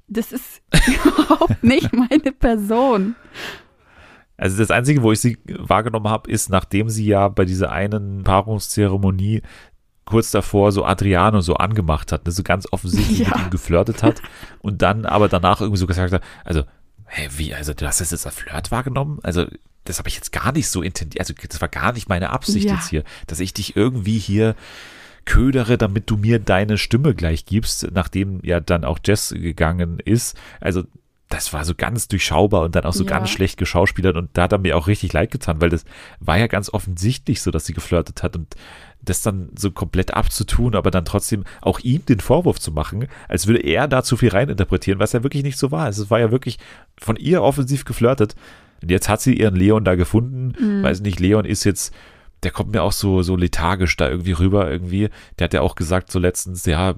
[0.09, 0.63] das ist
[1.05, 3.15] überhaupt nicht meine Person.
[4.37, 8.25] Also das Einzige, wo ich sie wahrgenommen habe, ist, nachdem sie ja bei dieser einen
[8.25, 9.43] Paarungszeremonie
[10.07, 13.29] kurz davor so Adriano so angemacht hat, ne, so ganz offensichtlich Ja.
[13.29, 14.21] mit ihm geflirtet hat
[14.61, 16.65] und dann aber danach irgendwie so gesagt hat, also,
[17.15, 19.19] hä, wie, also du hast das jetzt als Flirt wahrgenommen?
[19.23, 19.47] Also
[19.85, 22.67] das habe ich jetzt gar nicht so intendiert, also das war gar nicht meine Absicht
[22.69, 22.75] Ja.
[22.75, 24.55] jetzt hier, dass ich dich irgendwie hier
[25.27, 30.37] ködere, damit du mir deine Stimme gleich gibst, nachdem ja dann auch Jess gegangen ist.
[30.61, 30.83] Also
[31.31, 33.11] das war so ganz durchschaubar und dann auch so Ja.
[33.11, 35.85] ganz schlecht geschauspielert und da hat er mir auch richtig leid getan, weil das
[36.21, 38.55] war ja ganz offensichtlich so, dass sie geflirtet hat und
[39.01, 43.47] das dann so komplett abzutun, aber dann trotzdem auch ihm den Vorwurf zu machen, als
[43.47, 45.85] würde er da zu viel reininterpretieren, was ja wirklich nicht so war.
[45.85, 46.59] Also es war ja wirklich
[47.01, 48.35] von ihr offensiv geflirtet.
[48.83, 50.53] Und jetzt hat sie ihren Leon da gefunden.
[50.59, 50.83] Mhm.
[50.83, 51.95] Weiß nicht, Leon ist jetzt,
[52.43, 55.09] der kommt mir auch so, so lethargisch da irgendwie rüber irgendwie.
[55.39, 56.95] Der hat ja auch gesagt so letztens, ja,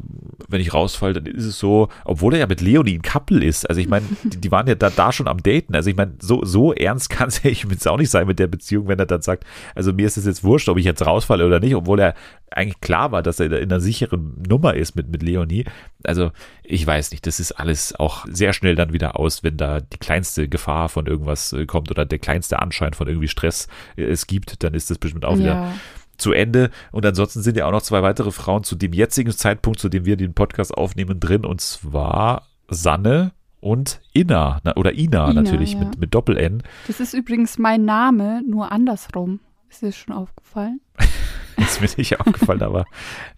[0.48, 3.68] wenn ich rausfalle, dann ist es so, obwohl er ja mit Leonie ein Couple ist.
[3.68, 5.74] Also ich meine, die, die waren ja da, da schon am Daten.
[5.74, 8.48] Also ich meine, so, so ernst kann es ja jetzt auch nicht sein mit der
[8.48, 11.46] Beziehung, wenn er dann sagt, also mir ist es jetzt wurscht, ob ich jetzt rausfalle
[11.46, 12.14] oder nicht, obwohl er
[12.50, 15.64] eigentlich klar war, dass er in einer sicheren Nummer ist mit, mit Leonie.
[16.08, 16.30] Also
[16.62, 19.98] ich weiß nicht, das ist alles auch sehr schnell dann wieder aus, wenn da die
[19.98, 24.26] kleinste Gefahr von irgendwas äh, kommt oder der kleinste Anschein von irgendwie Stress äh, es
[24.26, 25.72] gibt, dann ist das bestimmt auch wieder Ja,
[26.16, 26.70] zu Ende.
[26.92, 30.04] Und ansonsten sind ja auch noch zwei weitere Frauen zu dem jetzigen Zeitpunkt, zu dem
[30.04, 31.44] wir den Podcast aufnehmen, drin.
[31.44, 34.60] Und zwar Sanne und Ina.
[34.64, 35.80] Na, oder Ina, Ina, natürlich ja.
[35.80, 36.62] mit, mit Doppel-N.
[36.86, 39.40] das ist übrigens mein Name, nur andersrum.
[39.68, 40.80] Ist dir schon aufgefallen?
[41.56, 42.84] Ist mir nicht aufgefallen, aber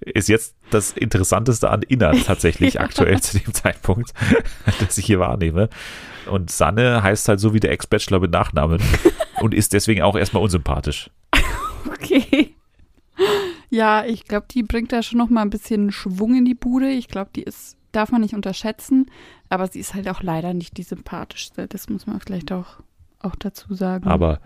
[0.00, 2.80] ist jetzt das Interessanteste an Inna tatsächlich ja.
[2.80, 4.12] aktuell zu dem Zeitpunkt,
[4.80, 5.68] das ich hier wahrnehme.
[6.28, 8.82] Und Sanne heißt halt so wie der Ex-Bachelor mit Nachnamen
[9.40, 11.10] und ist deswegen auch erstmal unsympathisch.
[11.86, 12.54] Okay.
[13.70, 16.88] Ja, ich glaube, die bringt da schon noch mal ein bisschen Schwung in die Bude.
[16.90, 19.06] Ich glaube, die ist, darf man nicht unterschätzen,
[19.48, 21.68] aber sie ist halt auch leider nicht die sympathischste.
[21.68, 22.80] Das muss man vielleicht auch,
[23.20, 24.06] auch dazu sagen.
[24.06, 24.40] Aber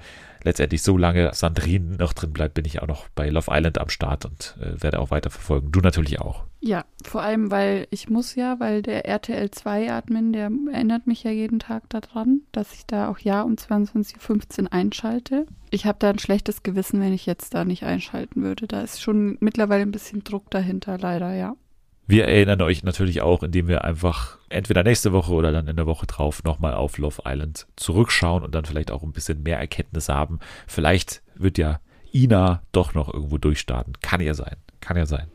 [0.45, 4.25] letztendlich, solange Sandrine noch drin bleibt, bin ich auch noch bei Love Island am Start
[4.25, 5.73] und äh, werde auch weiter verfolgen.
[5.73, 6.45] Du natürlich auch.
[6.61, 11.31] Ja, vor allem, weil ich muss ja, weil der RTL 2-Admin, der erinnert mich ja
[11.31, 15.47] jeden Tag daran, dass ich da auch ja um 22.15 Uhr einschalte.
[15.71, 18.69] Ich habe da ein schlechtes Gewissen, wenn ich jetzt da nicht einschalten würde.
[18.69, 21.57] Da ist schon mittlerweile ein bisschen Druck dahinter, leider, ja.
[22.07, 25.87] Wir erinnern euch natürlich auch, indem wir einfach entweder nächste Woche oder dann in der
[25.87, 30.15] Woche drauf nochmal auf Love Island zurückschauen und dann vielleicht auch ein bisschen mehr Erkenntnisse
[30.15, 30.41] haben.
[30.67, 31.81] Vielleicht wird ja
[32.13, 33.95] Ina doch noch irgendwo durchstarten.
[34.03, 34.57] Kann ja sein.
[34.81, 35.29] Kann ja sein.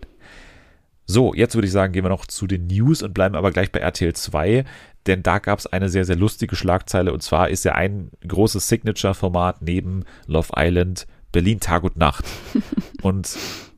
[1.06, 3.72] So, jetzt würde ich sagen, gehen wir noch zu den News und bleiben aber gleich
[3.72, 4.66] bei RTL 2,
[5.08, 8.68] denn da gab es eine sehr, sehr lustige Schlagzeile und zwar ist ja ein großes
[8.68, 12.26] Signature-Format neben Love Island Berlin Tag und Nacht.
[13.02, 13.38] und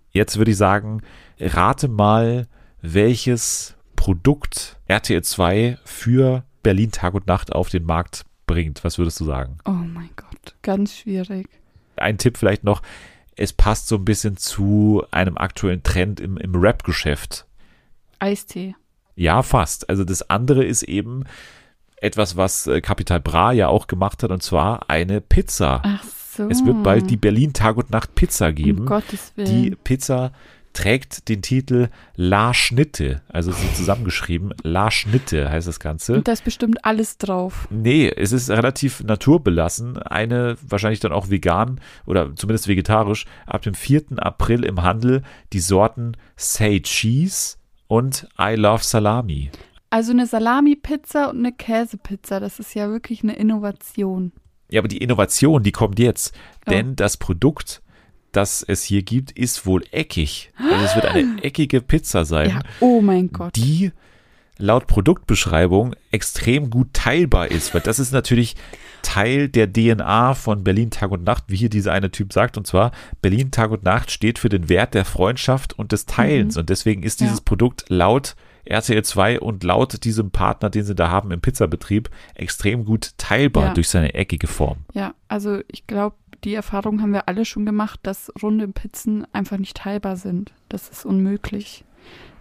[0.09, 1.03] jetzt würde ich sagen,
[1.39, 2.47] rate mal,
[2.81, 8.83] welches Produkt RTL 2 für Berlin Tag und Nacht auf den Markt bringt.
[8.83, 9.57] Was würdest du sagen?
[9.65, 11.47] Oh mein Gott, ganz schwierig.
[11.95, 12.81] Ein Tipp vielleicht noch,
[13.35, 17.45] es passt so ein bisschen zu einem aktuellen Trend im, im Rap-Geschäft.
[18.19, 18.75] Eistee.
[19.15, 19.89] Ja, fast.
[19.89, 21.25] Also das andere ist eben
[21.97, 25.81] etwas, was äh, Capital Bra ja auch gemacht hat, und zwar eine Pizza.
[25.83, 26.49] Ach so.
[26.49, 28.79] Es wird bald die Berlin Tag und Nacht Pizza geben.
[28.79, 29.49] Um Gottes Willen.
[29.49, 30.31] Die Pizza
[30.73, 34.53] trägt den Titel La Schnitte, also so zusammengeschrieben.
[34.63, 36.13] La Schnitte heißt das Ganze.
[36.13, 37.67] Und da ist bestimmt alles drauf.
[37.69, 39.97] Nee, es ist relativ naturbelassen.
[39.97, 43.25] Eine wahrscheinlich dann auch vegan oder zumindest vegetarisch.
[43.45, 44.03] Ab dem 4.
[44.17, 49.51] April im Handel die Sorten Say Cheese und I Love Salami.
[49.89, 54.31] Also eine Salami-Pizza und eine Käsepizza, das ist ja wirklich eine Innovation.
[54.69, 56.33] Ja, aber die Innovation, die kommt jetzt.
[56.67, 56.69] Oh.
[56.69, 57.81] Denn das Produkt
[58.31, 60.51] das es hier gibt, ist wohl eckig.
[60.57, 62.49] Also es wird eine eckige Pizza sein.
[62.49, 63.55] Ja, oh mein Gott.
[63.55, 63.91] Die
[64.57, 68.55] laut Produktbeschreibung extrem gut teilbar ist, weil das ist natürlich
[69.01, 72.57] Teil der DNA von Berlin Tag und Nacht, wie hier dieser eine Typ sagt.
[72.57, 76.55] Und zwar, Berlin Tag und Nacht steht für den Wert der Freundschaft und des Teilens.
[76.55, 76.59] Mhm.
[76.59, 77.43] Und deswegen ist dieses ja.
[77.45, 82.85] Produkt laut RTL 2 und laut diesem Partner, den sie da haben im Pizzabetrieb, extrem
[82.85, 83.73] gut teilbar ja.
[83.73, 84.79] durch seine eckige Form.
[84.93, 89.57] Ja, also ich glaube, die Erfahrung haben wir alle schon gemacht, dass runde Pizzen einfach
[89.57, 90.53] nicht teilbar sind.
[90.69, 91.83] Das ist unmöglich.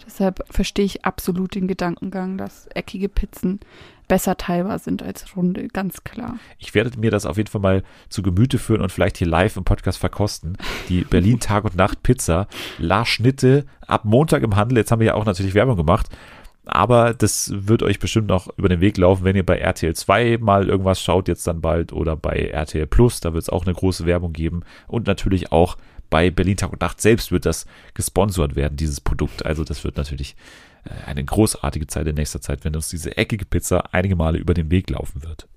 [0.07, 3.61] Deshalb verstehe ich absolut den Gedankengang, dass eckige Pizzen
[4.09, 6.39] besser teilbar sind als runde, ganz klar.
[6.59, 9.59] Ich werde mir das auf jeden Fall mal zu Gemüte führen und vielleicht hier live
[9.59, 10.57] im Podcast verkosten.
[10.89, 14.79] Die Berlin Tag und Nacht Pizza, La Schnitte, ab Montag im Handel.
[14.79, 16.09] Jetzt haben wir ja auch natürlich Werbung gemacht.
[16.69, 20.39] Aber das wird euch bestimmt noch über den Weg laufen, wenn ihr bei RTL 2
[20.39, 23.75] mal irgendwas schaut, jetzt dann bald, oder bei RTL Plus, da wird es auch eine
[23.75, 24.63] große Werbung geben.
[24.87, 25.77] Und natürlich auch
[26.11, 29.45] bei Berlin Tag und Nacht selbst wird das gesponsert werden, dieses Produkt.
[29.45, 30.37] Also das wird natürlich
[30.85, 34.55] äh, eine großartige Zeit in nächster Zeit, wenn uns diese eckige Pizza einige Male über
[34.55, 35.49] den Weg laufen wird.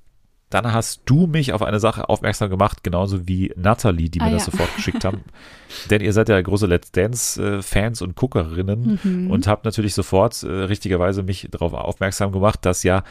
[0.51, 4.31] Dann hast du mich auf eine Sache aufmerksam gemacht, genauso wie Natalie, die mir ah,
[4.31, 4.51] das ja.
[4.51, 5.23] sofort geschickt haben.
[5.89, 9.31] Denn ihr seid ja große Let's Dance-Fans und Guckerinnen mhm.
[9.31, 13.03] und habt natürlich sofort äh, richtigerweise mich darauf aufmerksam gemacht, dass ja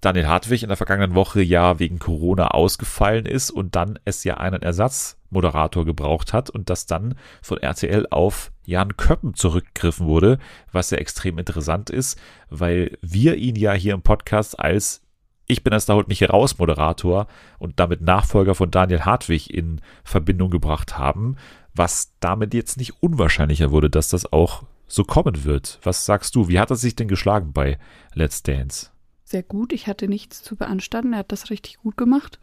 [0.00, 4.36] Daniel Hartwig in der vergangenen Woche ja wegen Corona ausgefallen ist und dann es ja
[4.36, 10.38] einen Ersatzmoderator gebraucht hat und dass dann von RTL auf Jan Köppen zurückgegriffen wurde,
[10.70, 15.03] was ja extrem interessant ist, weil wir ihn ja hier im Podcast als
[15.46, 17.26] ich bin als da holt mich hier raus Moderator
[17.58, 21.36] und damit Nachfolger von Daniel Hartwig in Verbindung gebracht haben,
[21.74, 25.78] was damit jetzt nicht unwahrscheinlicher wurde, dass das auch so kommen wird.
[25.82, 26.48] Was sagst du?
[26.48, 27.78] Wie hat er sich denn geschlagen bei
[28.14, 28.90] Let's Dance?
[29.24, 29.72] Sehr gut.
[29.72, 31.14] Ich hatte nichts zu beanstanden.
[31.14, 32.38] Er hat das richtig gut gemacht.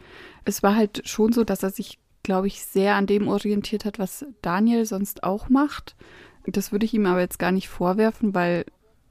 [0.46, 4.00] Es war halt schon so, dass er sich, glaube ich, sehr an dem orientiert hat,
[4.00, 5.96] was Daniel sonst auch macht.
[6.46, 8.66] Das würde ich ihm aber jetzt gar nicht vorwerfen, weil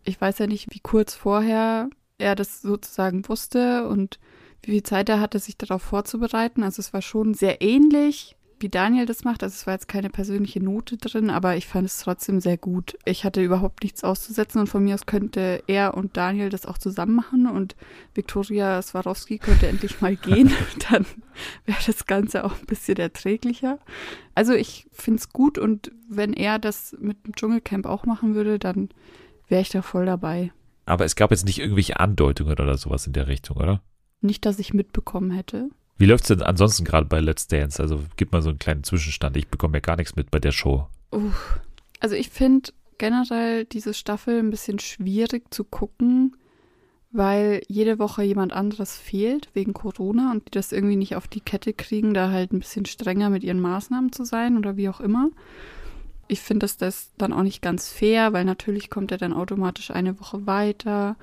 [0.05, 1.89] ich weiß ja nicht, wie kurz vorher
[2.21, 4.19] er das sozusagen wusste und
[4.63, 6.63] wie viel Zeit er hatte, sich darauf vorzubereiten.
[6.63, 9.43] Also es war schon sehr ähnlich, wie Daniel das macht.
[9.43, 12.97] Also es war jetzt keine persönliche Note drin, aber ich fand es trotzdem sehr gut.
[13.07, 16.77] Ich hatte überhaupt nichts auszusetzen und von mir aus könnte er und Daniel das auch
[16.77, 17.75] zusammen machen und
[18.15, 20.53] Viktoria Swarovski könnte endlich mal gehen.
[20.91, 21.07] Dann
[21.65, 23.79] wäre das Ganze auch ein bisschen erträglicher.
[24.35, 28.59] Also ich finde es gut und wenn er das mit dem Dschungelcamp auch machen würde,
[28.59, 28.91] dann
[29.49, 30.53] wäre ich da voll dabei.
[30.91, 33.81] Aber es gab jetzt nicht irgendwelche Andeutungen oder sowas in der Richtung, oder?
[34.21, 35.71] Nicht, dass ich mitbekommen hätte.
[35.99, 37.81] Wie läuft es denn ansonsten gerade bei Let's Dance?
[37.81, 39.37] Also gib mal so einen kleinen Zwischenstand.
[39.37, 40.89] Ich bekomme ja gar nichts mit bei der Show.
[41.11, 41.61] Uff.
[42.01, 46.37] Also ich finde generell diese Staffel ein bisschen schwierig zu gucken,
[47.13, 51.41] weil jede Woche jemand anderes fehlt wegen Corona und die das irgendwie nicht auf die
[51.41, 55.01] Kette kriegen, da halt ein bisschen strenger mit ihren Maßnahmen zu sein oder wie auch
[55.01, 55.31] immer.
[56.31, 59.91] Ich finde dass das dann auch nicht ganz fair, weil natürlich kommt er dann automatisch
[59.91, 61.17] eine Woche weiter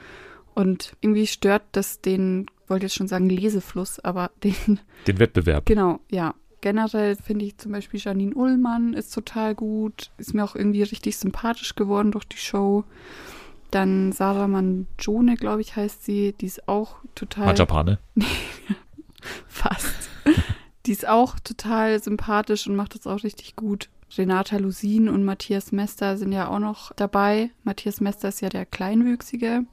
[0.54, 4.80] und irgendwie stört das den, wollte jetzt schon sagen Lesefluss, aber den.
[5.06, 5.66] Den Wettbewerb.
[5.66, 6.34] Genau, ja.
[6.60, 11.18] Generell finde ich zum Beispiel Janine Ullmann ist total gut, ist mir auch irgendwie richtig
[11.18, 12.84] sympathisch geworden durch die Show.
[13.70, 16.34] Dann Sarah Manjone, glaube ich, heißt sie.
[16.42, 17.46] Die ist auch total.
[17.46, 18.00] Manjapane.
[19.48, 20.10] Fast.
[20.88, 23.90] die ist auch total sympathisch und macht das auch richtig gut.
[24.16, 27.52] Renata Lusin und Matthias Mester sind ja auch noch dabei.
[27.64, 29.66] Matthias Mester ist ja der Kleinwüchsige.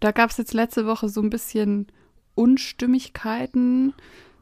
[0.00, 1.88] Da gab es jetzt letzte Woche so ein bisschen
[2.34, 3.94] Unstimmigkeiten,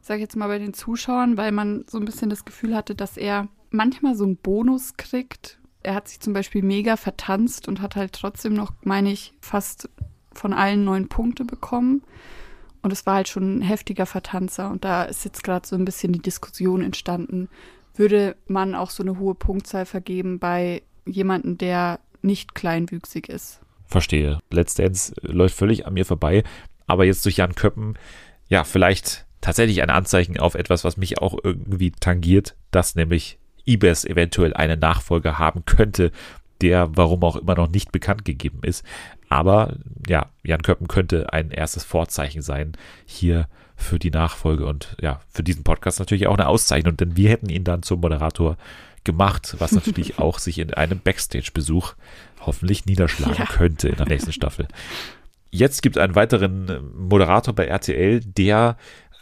[0.02, 2.94] sage ich jetzt mal bei den Zuschauern, weil man so ein bisschen das Gefühl hatte,
[2.94, 7.80] dass er manchmal so einen Bonus kriegt, er hat sich zum Beispiel mega vertanzt und
[7.80, 9.88] hat halt trotzdem noch, meine ich, fast
[10.32, 12.02] von allen neun Punkte bekommen.
[12.82, 14.68] Und es war halt schon ein heftiger Vertanzer.
[14.68, 17.48] Und da ist jetzt gerade so ein bisschen die Diskussion entstanden.
[17.96, 23.60] Würde man auch so eine hohe Punktzahl vergeben bei jemandem, der nicht kleinwüchsig ist?
[23.86, 24.38] Verstehe.
[24.50, 26.44] Let's läuft völlig an mir vorbei.
[26.86, 27.94] Aber jetzt durch Jan Köppen,
[28.48, 34.04] ja, vielleicht tatsächlich ein Anzeichen auf etwas, was mich auch irgendwie tangiert, dass nämlich Ibis
[34.04, 36.12] eventuell einen Nachfolger haben könnte,
[36.60, 38.84] der warum auch immer noch nicht bekannt gegeben ist.
[39.28, 39.76] Aber
[40.08, 42.72] ja, Jan Köppen könnte ein erstes Vorzeichen sein
[43.04, 47.30] hier für die Nachfolge und ja, für diesen Podcast natürlich auch eine Auszeichnung, denn wir
[47.30, 48.56] hätten ihn dann zum Moderator
[49.04, 51.94] gemacht, was natürlich auch sich in einem Backstage-Besuch
[52.40, 53.46] hoffentlich niederschlagen ja.
[53.46, 54.66] könnte in der nächsten Staffel.
[55.50, 58.76] Jetzt gibt es einen weiteren Moderator bei RTL, der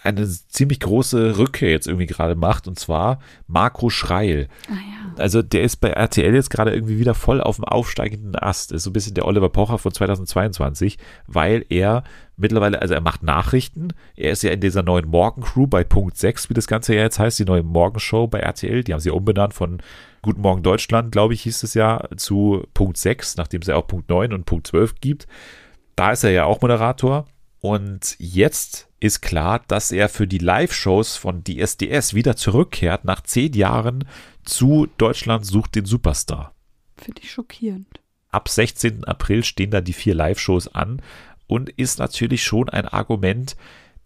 [0.04, 4.48] eine ziemlich große Rückkehr jetzt irgendwie gerade macht, und zwar Marco Schreil.
[4.68, 5.14] Ah, ja.
[5.16, 8.70] Also der ist bei RTL jetzt gerade irgendwie wieder voll auf dem aufsteigenden Ast.
[8.70, 12.04] Ist so ein bisschen der Oliver Pocher von 2022, weil er
[12.36, 13.88] mittlerweile, also er macht Nachrichten.
[14.14, 17.18] Er ist ja in dieser neuen Morgencrew bei Punkt 6, wie das Ganze ja jetzt
[17.18, 18.84] heißt, die neue Morgenshow bei RTL.
[18.84, 19.78] Die haben sie umbenannt von
[20.20, 23.86] Guten Morgen Deutschland, glaube ich, hieß es ja, zu Punkt 6, nachdem es ja auch
[23.86, 25.26] Punkt 9 und Punkt 12 gibt.
[25.96, 27.26] Da ist er ja auch Moderator.
[27.60, 33.52] Und jetzt ist klar, dass er für die Live-Shows von DSDS wieder zurückkehrt nach zehn
[33.52, 34.06] Jahren
[34.44, 36.54] zu Deutschland sucht den Superstar.
[36.96, 37.86] Finde ich schockierend.
[38.30, 39.04] Ab 16.
[39.04, 41.02] April stehen da die vier Live-Shows an
[41.46, 43.56] und ist natürlich schon ein Argument,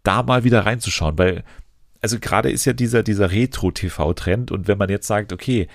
[0.03, 1.45] da mal wieder reinzuschauen, weil,
[2.01, 5.69] also gerade ist ja dieser, dieser Retro-TV-Trend und wenn man jetzt sagt, okay,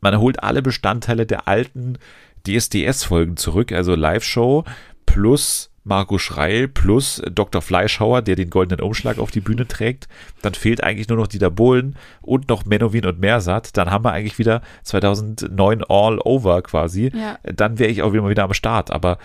[0.00, 1.98] man holt alle Bestandteile der alten
[2.46, 4.64] DSDS-Folgen zurück, also Live-Show
[5.04, 7.62] plus Marco Schreil plus Dr.
[7.62, 10.06] Fleischhauer, der den goldenen Umschlag auf die Bühne trägt.
[10.42, 13.76] Dann fehlt eigentlich nur noch Dieter Bohlen und noch Menowin und Mersat.
[13.76, 17.10] Dann haben wir eigentlich wieder 2009 all over quasi.
[17.14, 17.38] Ja.
[17.42, 18.90] Dann wäre ich auch immer wieder am Start.
[18.90, 19.18] Aber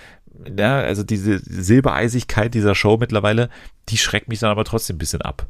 [0.57, 3.49] ja, also diese Silbereisigkeit dieser Show mittlerweile,
[3.89, 5.45] die schreckt mich dann aber trotzdem ein bisschen ab.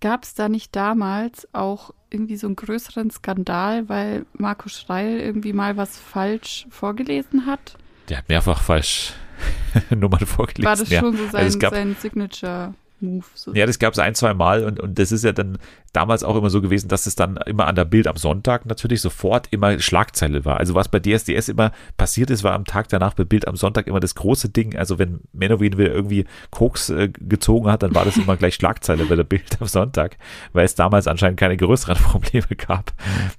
[0.00, 5.52] Gab es da nicht damals auch irgendwie so einen größeren Skandal, weil Marco Schreil irgendwie
[5.52, 7.76] mal was falsch vorgelesen hat?
[8.08, 9.14] Der hat mehrfach falsch
[9.90, 10.64] Nummern vorgelesen.
[10.64, 12.74] War das schon so sein, also gab, sein Signature?
[13.00, 13.24] Move.
[13.34, 13.52] So.
[13.54, 15.58] Ja, das gab es ein, zwei Mal und, und das ist ja dann
[15.92, 19.00] damals auch immer so gewesen, dass es dann immer an der Bild am Sonntag natürlich
[19.00, 20.58] sofort immer Schlagzeile war.
[20.58, 23.86] Also was bei DSDS immer passiert ist, war am Tag danach bei Bild am Sonntag
[23.86, 24.76] immer das große Ding.
[24.76, 29.04] Also wenn Menowin wieder irgendwie Koks äh, gezogen hat, dann war das immer gleich Schlagzeile
[29.04, 30.16] bei der Bild am Sonntag,
[30.52, 32.92] weil es damals anscheinend keine größeren Probleme gab.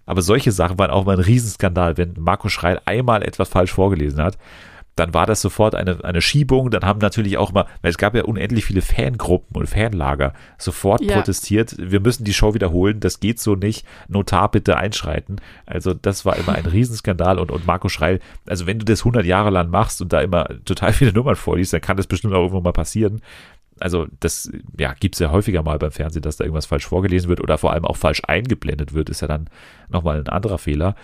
[0.06, 4.22] Aber solche Sachen waren auch mal ein Riesenskandal, wenn Marco Schreil einmal etwas falsch vorgelesen
[4.22, 4.38] hat
[4.98, 6.72] dann war das sofort eine, eine Schiebung.
[6.72, 11.02] Dann haben natürlich auch mal, weil es gab ja unendlich viele Fangruppen und Fanlager, sofort
[11.02, 11.16] ja.
[11.16, 11.76] protestiert.
[11.78, 13.00] Wir müssen die Show wiederholen.
[13.00, 13.86] Das geht so nicht.
[14.08, 15.40] Notar bitte einschreiten.
[15.68, 17.38] Also das war immer ein Riesenskandal.
[17.38, 20.48] Und, und Marco Schreil, also wenn du das 100 Jahre lang machst und da immer
[20.66, 23.22] total viele Nummern vorliest, dann kann das bestimmt auch irgendwo mal passieren.
[23.80, 27.30] Also das ja, gibt es ja häufiger mal beim Fernsehen, dass da irgendwas falsch vorgelesen
[27.30, 29.48] wird oder vor allem auch falsch eingeblendet wird, ist ja dann
[29.90, 30.96] nochmal ein anderer Fehler.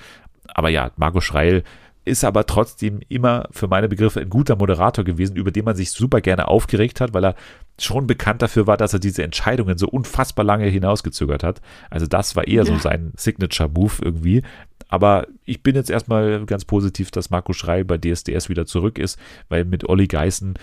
[0.47, 1.63] Aber ja, Marco Schreil,
[2.05, 5.91] ist aber trotzdem immer für meine Begriffe ein guter Moderator gewesen, über den man sich
[5.91, 7.35] super gerne aufgeregt hat, weil er
[7.79, 11.61] schon bekannt dafür war, dass er diese Entscheidungen so unfassbar lange hinausgezögert hat.
[11.89, 12.65] Also das war eher ja.
[12.65, 14.43] so sein Signature-Move irgendwie.
[14.89, 19.17] Aber ich bin jetzt erstmal ganz positiv, dass Marco Schrei bei DSDS wieder zurück ist,
[19.49, 20.55] weil mit Olli Geißen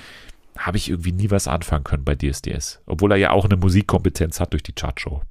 [0.59, 2.83] habe ich irgendwie nie was anfangen können bei DSDS.
[2.87, 5.23] Obwohl er ja auch eine Musikkompetenz hat durch die Chartshow.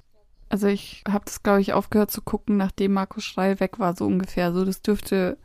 [0.49, 4.07] Also ich habe das, glaube ich, aufgehört zu gucken, nachdem Marco Schrei weg war, so
[4.07, 4.51] ungefähr.
[4.51, 5.37] So, das dürfte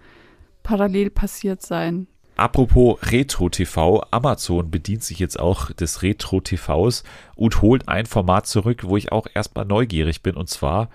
[0.65, 2.09] parallel passiert sein.
[2.37, 7.05] Apropos Retro-TV, Amazon bedient sich jetzt auch des Retro-TVs
[7.37, 10.91] und holt ein Format zurück, wo ich auch erstmal neugierig bin, und zwar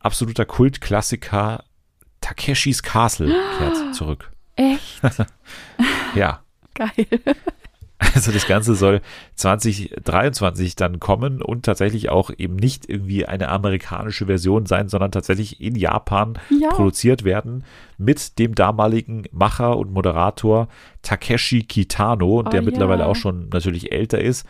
[0.00, 1.62] absoluter Kultklassiker
[2.20, 4.32] Takeshis Castle kehrt zurück.
[4.56, 5.00] Echt?
[6.16, 6.42] Ja.
[6.74, 7.06] Geil.
[8.14, 9.02] Also das Ganze soll
[9.36, 15.60] 2023 dann kommen und tatsächlich auch eben nicht irgendwie eine amerikanische Version sein, sondern tatsächlich
[15.60, 16.70] in Japan Ja.
[16.70, 17.64] produziert werden
[17.98, 20.68] mit dem damaligen Macher und Moderator
[21.02, 23.06] Takeshi Kitano, der Oh mittlerweile ja.
[23.06, 24.46] auch schon natürlich älter ist.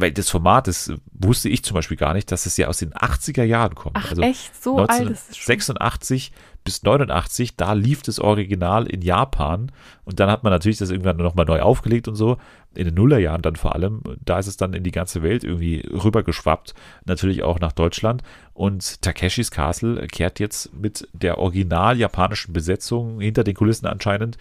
[0.00, 2.92] Weil das Format, das wusste ich zum Beispiel gar nicht, dass es ja aus den
[2.92, 3.96] 80er Jahren kommt.
[3.98, 4.62] Ach, also echt?
[4.62, 5.52] So alt ist es schon.
[5.52, 6.32] 1986
[6.64, 9.72] bis 89, da lief das Original in Japan
[10.04, 12.38] und dann hat man natürlich das irgendwann nochmal neu aufgelegt und so.
[12.74, 15.86] In den Nullerjahren dann vor allem, da ist es dann in die ganze Welt irgendwie
[15.90, 16.74] rübergeschwappt,
[17.04, 18.22] natürlich auch nach Deutschland.
[18.52, 24.36] Und Takeshis Castle kehrt jetzt mit der original japanischen Besetzung hinter den Kulissen anscheinend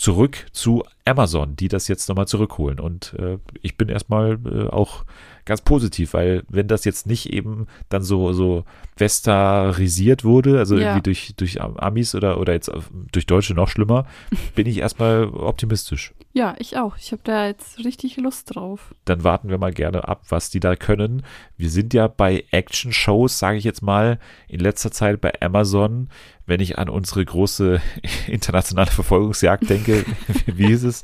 [0.00, 2.80] zurück zu Amazon, die das jetzt nochmal zurückholen.
[2.80, 5.04] Und äh, ich bin erstmal äh, auch
[5.44, 8.64] ganz positiv, weil wenn das jetzt nicht eben dann so, so
[8.96, 10.82] westernisiert wurde, also Ja.
[10.92, 14.06] irgendwie durch, durch Amis oder, oder jetzt auf- durch Deutsche noch schlimmer,
[14.54, 16.14] bin ich erstmal optimistisch.
[16.32, 16.96] Ja, ich auch.
[16.96, 18.94] Ich habe da jetzt richtig Lust drauf.
[19.04, 21.24] Dann warten wir mal gerne ab, was die da können.
[21.56, 26.08] Wir sind ja bei Action-Shows, sage ich jetzt mal, in letzter Zeit bei Amazon,
[26.46, 27.80] wenn ich an unsere große
[28.28, 30.04] internationale Verfolgungsjagd denke,
[30.46, 31.02] wie hieß es?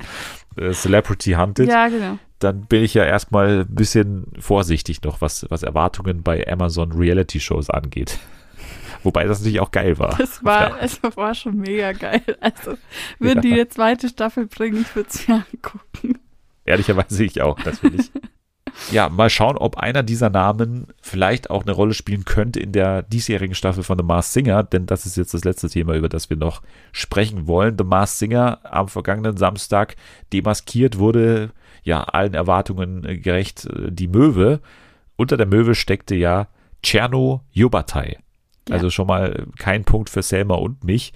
[0.55, 1.67] Äh, Celebrity Hunted.
[1.67, 2.17] Ja, genau.
[2.39, 7.41] dann bin ich ja erstmal ein bisschen vorsichtig noch, was, was Erwartungen bei Amazon Reality
[7.41, 8.17] Shows angeht.
[9.03, 10.15] Wobei das natürlich auch geil war.
[10.17, 12.21] Das war, es war schon mega geil.
[12.41, 12.77] Also,
[13.19, 13.55] würden die Ja.
[13.55, 16.19] eine zweite Staffel bringen, ich würde es mir angucken.
[16.65, 18.11] Ehrlicherweise ich auch, natürlich.
[18.91, 23.01] Ja, mal schauen, ob einer dieser Namen vielleicht auch eine Rolle spielen könnte in der
[23.01, 26.29] diesjährigen Staffel von The Masked Singer, denn das ist jetzt das letzte Thema, über das
[26.29, 27.75] wir noch sprechen wollen.
[27.75, 29.95] The Masked Singer am vergangenen Samstag
[30.31, 34.59] demaskiert wurde, ja, allen Erwartungen gerecht, äh, die Möwe.
[35.15, 36.47] Unter der Möwe steckte ja
[36.83, 38.17] Tscherno Jobatai.
[38.67, 38.75] Ja.
[38.75, 41.13] Also schon mal kein Punkt für Selma und mich.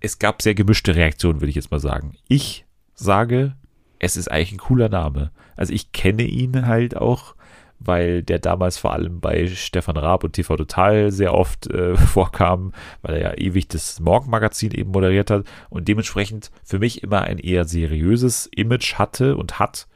[0.00, 2.14] Es gab sehr gemischte Reaktionen, würde ich jetzt mal sagen.
[2.28, 2.64] Ich
[2.94, 3.54] sage,
[3.98, 5.30] es ist eigentlich ein cooler Name.
[5.56, 7.34] Also ich kenne ihn halt auch,
[7.78, 12.72] weil der damals vor allem bei Stefan Raab und TV Total sehr oft äh, vorkam,
[13.02, 17.38] weil er ja ewig das Morgenmagazin eben moderiert hat und dementsprechend für mich immer ein
[17.38, 19.86] eher seriöses Image hatte und hat.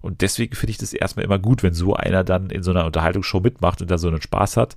[0.00, 2.84] Und deswegen finde ich das erstmal immer gut, wenn so einer dann in so einer
[2.84, 4.76] Unterhaltungsshow mitmacht und da so einen Spaß hat.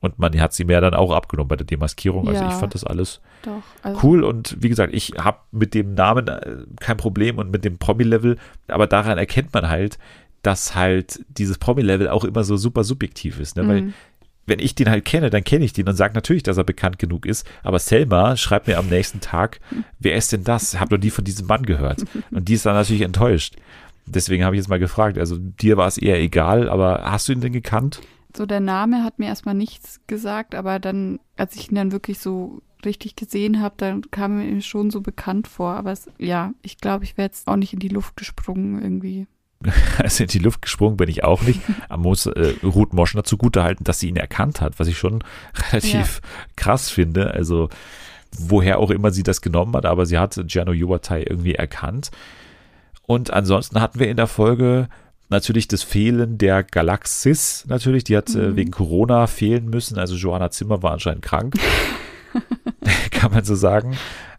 [0.00, 2.28] Und man hat sie mir dann auch abgenommen bei der Demaskierung.
[2.28, 2.48] Also Ja.
[2.48, 3.62] ich fand das alles Doch.
[3.82, 7.64] Also, cool und wie gesagt, ich habe mit dem Namen äh, kein Problem und mit
[7.64, 8.36] dem Promi-Level,
[8.68, 9.98] aber daran erkennt man halt,
[10.42, 13.66] dass halt dieses Promi-Level auch immer so super subjektiv ist, ne?
[13.66, 13.94] weil Mhm.
[14.46, 17.00] wenn ich den halt kenne, dann kenne ich den und sage natürlich, dass er bekannt
[17.00, 19.58] genug ist, aber Selma schreibt mir am nächsten Tag,
[19.98, 20.78] wer ist denn das?
[20.78, 23.56] Hab noch nie von diesem Mann gehört und die ist dann natürlich enttäuscht.
[24.06, 27.32] Deswegen habe ich jetzt mal gefragt, also dir war es eher egal, aber hast du
[27.32, 28.00] ihn denn gekannt?
[28.38, 32.20] So, der Name hat mir erstmal nichts gesagt, aber dann, als ich ihn dann wirklich
[32.20, 35.72] so richtig gesehen habe, dann kam er mir schon so bekannt vor.
[35.72, 39.26] Aber es, ja, ich glaube, ich wäre jetzt auch nicht in die Luft gesprungen irgendwie.
[39.98, 41.60] Also in die Luft gesprungen bin ich auch nicht.
[41.88, 45.24] Man muss äh, Ruth Moschner zugutehalten, dass sie ihn erkannt hat, was ich schon
[45.72, 46.20] relativ
[46.54, 47.32] krass finde.
[47.32, 47.68] Also
[48.38, 52.12] woher auch immer sie das genommen hat, aber sie hat Gianno Yuatai irgendwie erkannt.
[53.02, 54.88] Und ansonsten hatten wir in der Folge
[55.28, 58.04] natürlich das Fehlen der Galaxis natürlich.
[58.04, 58.56] Die hat äh, Mhm.
[58.56, 59.98] wegen Corona fehlen müssen.
[59.98, 61.54] Also Johanna Zimmer war anscheinend krank.
[63.10, 63.96] Kann man so sagen.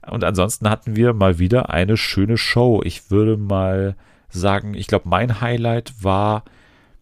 [0.09, 2.81] Und ansonsten hatten wir mal wieder eine schöne Show.
[2.83, 3.95] Ich würde mal
[4.29, 6.43] sagen, ich glaube, mein Highlight war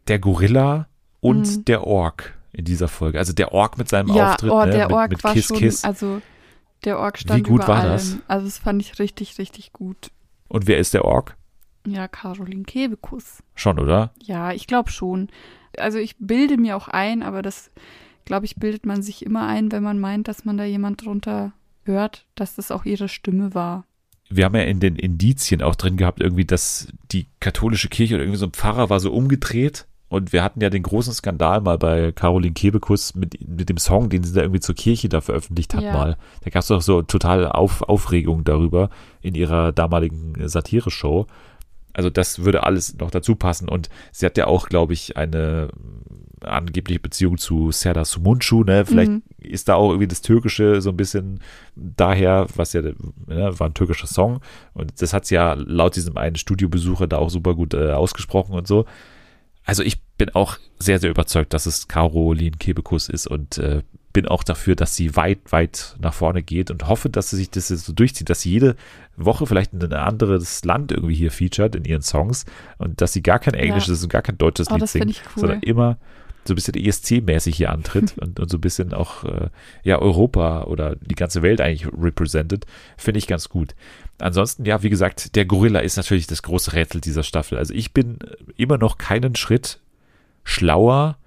[0.08, 0.88] der Gorilla
[1.20, 1.66] und Mhm.
[1.66, 3.20] der Ork in dieser Folge.
[3.20, 5.46] Also der Ork mit seinem ja, Auftritt oh, ne, der mit, Ork mit war Kiss
[5.48, 5.84] schon, Kiss.
[5.84, 6.22] also
[6.86, 7.92] der Ork stand Wie gut war allem.
[7.92, 8.18] das?
[8.28, 10.12] Also das fand ich richtig, richtig gut.
[10.48, 11.36] Und wer ist der Ork?
[11.92, 13.44] Ja, Caroline Kebekus.
[13.56, 14.12] Schon, oder?
[14.22, 15.30] Ja, ich glaube schon.
[15.78, 17.72] Also ich bilde mir auch ein, aber das,
[18.26, 21.54] glaube ich, bildet man sich immer ein, wenn man meint, dass man da jemand drunter
[21.84, 23.86] hört, dass das auch ihre Stimme war.
[24.30, 28.24] wir haben ja in den Indizien auch drin gehabt, irgendwie, dass die katholische Kirche oder
[28.24, 29.88] irgendwie so ein Pfarrer war so umgedreht.
[30.10, 34.08] Und wir hatten ja den großen Skandal mal bei Caroline Kebekus mit, mit dem Song,
[34.10, 35.92] den sie da irgendwie zur Kirche da veröffentlicht hat Ja.
[35.92, 36.18] mal.
[36.46, 38.90] Da gab es doch so total Auf, Aufregung darüber
[39.22, 41.28] in ihrer damaligen Satire-Show.
[41.98, 43.68] Also das würde alles noch dazu passen.
[43.68, 45.70] Und sie hat ja auch, glaube ich, eine
[46.44, 48.64] äh, angebliche Beziehung zu Serdar Sumuncu.
[48.64, 48.86] Ne?
[48.86, 49.24] Vielleicht Mhm.
[49.40, 51.40] ist da auch irgendwie das Türkische so ein bisschen
[51.76, 52.94] daher, was ja, ne,
[53.26, 54.42] war ein türkischer Song.
[54.76, 58.54] Und das hat sie ja laut diesem einen Studiobesucher da auch super gut äh, ausgesprochen
[58.54, 58.86] und so.
[59.66, 63.82] Also ich bin auch sehr, sehr überzeugt, dass es Caroline Kebekus ist und äh,
[64.18, 67.52] bin auch dafür, dass sie weit, weit nach vorne geht und hoffe, dass sie sich
[67.52, 68.76] das jetzt so durchzieht, dass sie jede
[69.16, 72.48] Woche vielleicht in ein anderes Land irgendwie hier featured in ihren Songs
[72.80, 75.42] und dass sie gar kein englisches und gar kein deutsches Oh, Lied singt, cool.
[75.42, 76.00] sondern immer
[76.46, 79.50] so ein bisschen ESC-mäßig hier antritt und, und so ein bisschen auch äh,
[79.84, 82.66] ja Europa oder die ganze Welt eigentlich represented,
[82.98, 83.76] finde ich ganz gut.
[84.18, 87.60] Ansonsten, ja, wie gesagt, der Gorilla ist natürlich das große Rätsel dieser Staffel.
[87.60, 88.18] Also ich bin
[88.56, 89.80] immer noch keinen Schritt
[90.44, 91.20] schlauer,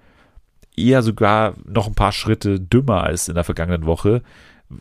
[0.75, 4.21] eher sogar noch ein paar Schritte dümmer als in der vergangenen Woche,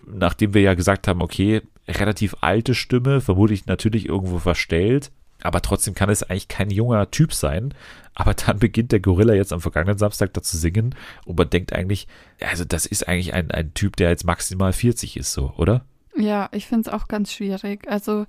[0.06, 5.10] nachdem wir ja gesagt haben, okay, relativ alte Stimme, vermutlich natürlich irgendwo verstellt,
[5.42, 7.74] aber trotzdem kann es eigentlich kein junger Typ sein.
[8.14, 11.72] Aber dann beginnt der Gorilla jetzt am vergangenen Samstag da zu singen und man denkt
[11.72, 12.06] eigentlich,
[12.40, 15.84] also das ist eigentlich ein, ein Typ, der jetzt maximal 40 ist, so, oder?
[16.16, 17.88] Ja, ich finde es auch ganz schwierig.
[17.88, 18.26] Also,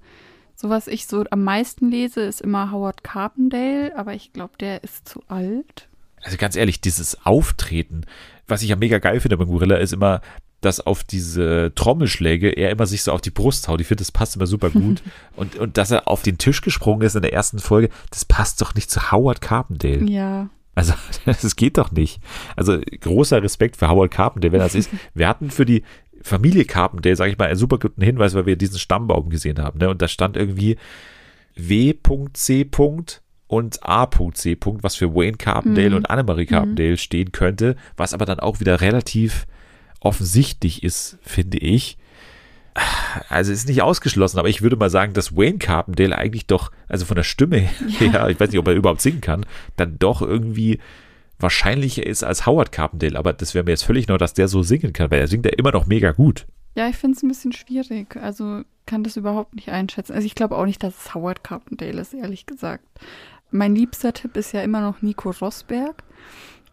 [0.56, 4.84] so was ich so am meisten lese, ist immer Howard Carpendale, aber ich glaube, der
[4.84, 5.90] ist zu alt.
[6.22, 8.06] Also ganz ehrlich, dieses Auftreten,
[8.48, 10.22] was ich ja mega geil finde beim Gorilla, ist immer,
[10.62, 13.82] dass auf diese Trommelschläge er immer sich so auf die Brust haut.
[13.82, 15.02] Ich finde, das passt immer super gut.
[15.36, 18.62] und, und dass er auf den Tisch gesprungen ist in der ersten Folge, das passt
[18.62, 20.10] doch nicht zu Howard Carpendale.
[20.10, 20.50] Ja.
[20.76, 20.94] Also,
[21.26, 22.22] das geht doch nicht.
[22.56, 24.90] Also, großer Respekt für Howard Carpendale, wenn das ist.
[25.14, 25.84] Wir hatten für die
[26.22, 29.80] Familie Carpendale, sage ich mal, einen super guten Hinweis, weil wir diesen Stammbaum gesehen haben.
[29.80, 29.90] Ne?
[29.90, 30.78] Und da stand irgendwie
[31.56, 32.66] W.C.
[33.52, 34.58] und A.C.
[34.82, 35.96] was für Wayne Carpendale mhm.
[35.98, 36.98] und Annemarie Carpendale mhm.
[36.98, 39.46] stehen könnte, was aber dann auch wieder relativ
[40.00, 41.98] offensichtlich ist, finde ich.
[43.28, 47.06] Also ist nicht ausgeschlossen, aber ich würde mal sagen, dass Wayne Carpendale eigentlich doch, also
[47.06, 48.28] von der Stimme her, ja.
[48.30, 49.46] ich weiß nicht, ob er überhaupt singen kann,
[49.76, 50.80] dann doch irgendwie
[51.38, 53.20] wahrscheinlicher ist als Howard Carpendale.
[53.20, 55.46] Aber das wäre mir jetzt völlig neu, dass der so singen kann, weil er singt
[55.46, 56.48] ja immer noch mega gut.
[56.76, 58.16] Ja, ich finde es ein bisschen schwierig.
[58.16, 60.14] Also kann das überhaupt nicht einschätzen.
[60.14, 62.86] Also ich glaube auch nicht, dass es Howard Carpendale ist, ehrlich gesagt.
[63.52, 66.04] Mein liebster Tipp ist ja immer noch Nico Rosberg,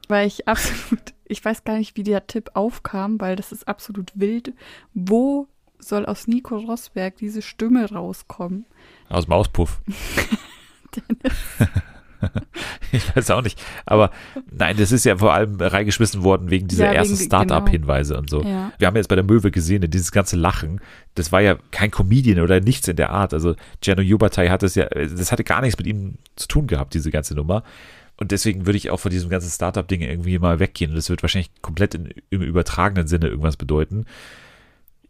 [0.08, 4.12] weil ich absolut ich weiß gar nicht, wie der Tipp aufkam, weil das ist absolut
[4.14, 4.54] wild.
[4.94, 5.46] Wo
[5.78, 8.66] soll aus Nico Rosberg diese Stimme rauskommen?
[9.08, 9.80] Aus dem Auspuff.
[12.92, 13.60] ich weiß auch nicht.
[13.86, 14.10] Aber
[14.50, 18.20] nein, das ist ja vor allem reingeschmissen worden wegen dieser ja, ersten Start-up-Hinweise genau.
[18.20, 18.42] und so.
[18.42, 18.72] Ja.
[18.78, 20.80] Wir haben jetzt bei der Möwe gesehen, dieses ganze Lachen,
[21.14, 23.34] das war ja kein Comedian oder nichts in der Art.
[23.34, 26.94] Also Gianno Jubatai hat das ja, das hatte gar nichts mit ihm zu tun gehabt,
[26.94, 27.62] diese ganze Nummer.
[28.16, 30.90] Und deswegen würde ich auch von diesem ganzen Startup-Ding irgendwie mal weggehen.
[30.90, 34.06] Und das wird wahrscheinlich komplett in, im übertragenen Sinne irgendwas bedeuten.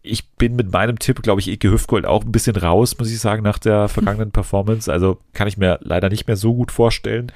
[0.08, 3.20] Ich bin mit meinem Tipp, glaube ich, Ike Hüftgold auch ein bisschen raus, muss ich
[3.20, 4.90] sagen, nach der vergangenen Performance.
[4.90, 7.32] Also kann ich mir leider nicht mehr so gut vorstellen.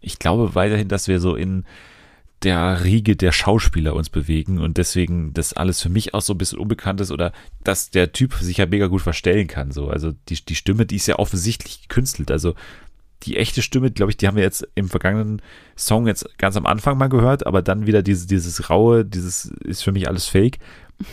[0.00, 1.64] Ich glaube weiterhin, dass wir so in
[2.42, 6.38] der Riege der Schauspieler uns bewegen und deswegen das alles für mich auch so ein
[6.38, 7.32] bisschen unbekannt ist oder
[7.62, 9.70] dass der Typ sich ja mega gut verstellen kann.
[9.70, 12.30] So, also die, die Stimme, die ist ja offensichtlich gekünstelt.
[12.30, 12.54] Also
[13.24, 15.40] die echte Stimme, glaube ich, die haben wir jetzt im vergangenen
[15.76, 19.82] Song jetzt ganz am Anfang mal gehört, aber dann wieder dieses, dieses raue, dieses ist
[19.82, 20.58] für mich alles fake.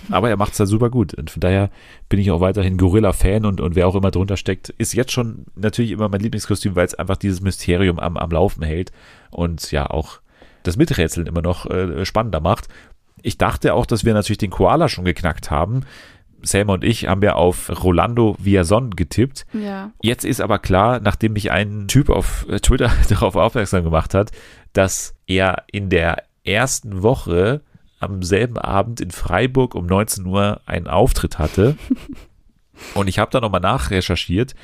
[0.09, 1.13] Aber er macht es da super gut.
[1.13, 1.69] Und von daher
[2.09, 5.45] bin ich auch weiterhin Gorilla-Fan und, und wer auch immer drunter steckt, ist jetzt schon
[5.55, 8.91] natürlich immer mein Lieblingskostüm, weil es einfach dieses Mysterium am, am Laufen hält
[9.31, 10.19] und ja auch
[10.63, 12.67] das Miträtseln immer noch äh, spannender macht.
[13.21, 15.81] Ich dachte auch, dass wir natürlich den Koala schon geknackt haben.
[16.41, 19.45] Selma und ich haben ja auf Rolando Villason getippt.
[19.53, 19.91] Ja.
[20.01, 24.31] Jetzt ist aber klar, nachdem mich ein Typ auf Twitter darauf aufmerksam gemacht hat,
[24.73, 27.61] dass er in der ersten Woche
[27.99, 31.77] am selben Abend in Freiburg um 19 Uhr einen Auftritt hatte.
[32.93, 34.55] und ich habe da nochmal nachrecherchiert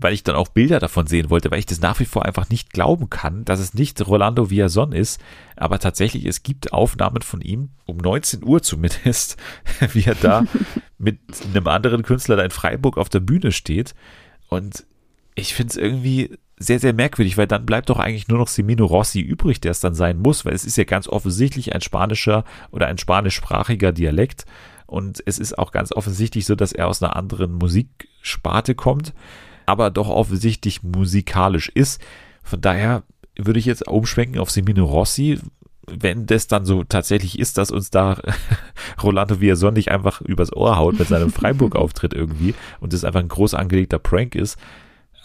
[0.00, 2.48] weil ich dann auch Bilder davon sehen wollte, weil ich das nach wie vor einfach
[2.48, 5.20] nicht glauben kann, dass es nicht Rolando Villason ist.
[5.56, 9.36] Aber tatsächlich, es gibt Aufnahmen von ihm, um 19 Uhr zumindest,
[9.92, 10.44] wie er da
[10.98, 13.94] mit einem anderen Künstler da in Freiburg auf der Bühne steht.
[14.48, 14.86] Und
[15.34, 18.84] ich finde es irgendwie sehr, sehr merkwürdig, weil dann bleibt doch eigentlich nur noch Semino
[18.84, 22.44] Rossi übrig, der es dann sein muss, weil es ist ja ganz offensichtlich ein spanischer
[22.70, 24.44] oder ein spanischsprachiger Dialekt.
[24.86, 29.14] Und es ist auch ganz offensichtlich so, dass er aus einer anderen Musiksparte kommt
[29.70, 32.02] aber doch offensichtlich musikalisch ist.
[32.42, 33.04] Von daher
[33.38, 35.38] würde ich jetzt umschwenken auf Semino Rossi,
[35.86, 38.20] wenn das dann so tatsächlich ist, dass uns da
[39.02, 43.54] Rolando Villason einfach übers Ohr haut mit seinem Freiburg-Auftritt irgendwie und das einfach ein groß
[43.54, 44.58] angelegter Prank ist.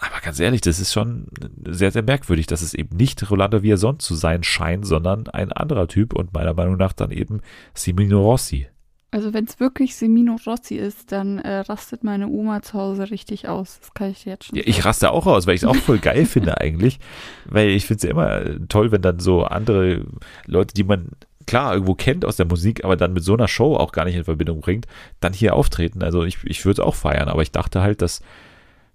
[0.07, 1.27] Aber ganz ehrlich, das ist schon
[1.65, 5.87] sehr, sehr merkwürdig, dass es eben nicht Rolando Villason zu sein scheint, sondern ein anderer
[5.87, 7.41] Typ und meiner Meinung nach dann eben
[7.73, 8.67] Semino Rossi.
[9.11, 13.47] Also wenn es wirklich Semino Rossi ist, dann äh, rastet meine Oma zu Hause richtig
[13.47, 13.79] aus.
[13.79, 15.75] Das kann ich dir jetzt schon ja, Ich raste auch aus, weil ich es auch
[15.75, 16.99] voll geil finde eigentlich.
[17.45, 20.05] Weil ich finde es ja immer toll, wenn dann so andere
[20.47, 21.11] Leute, die man
[21.47, 24.15] klar irgendwo kennt aus der Musik, aber dann mit so einer Show auch gar nicht
[24.15, 24.85] in Verbindung bringt,
[25.21, 26.03] dann hier auftreten.
[26.03, 28.21] Also ich, ich würde es auch feiern, aber ich dachte halt, dass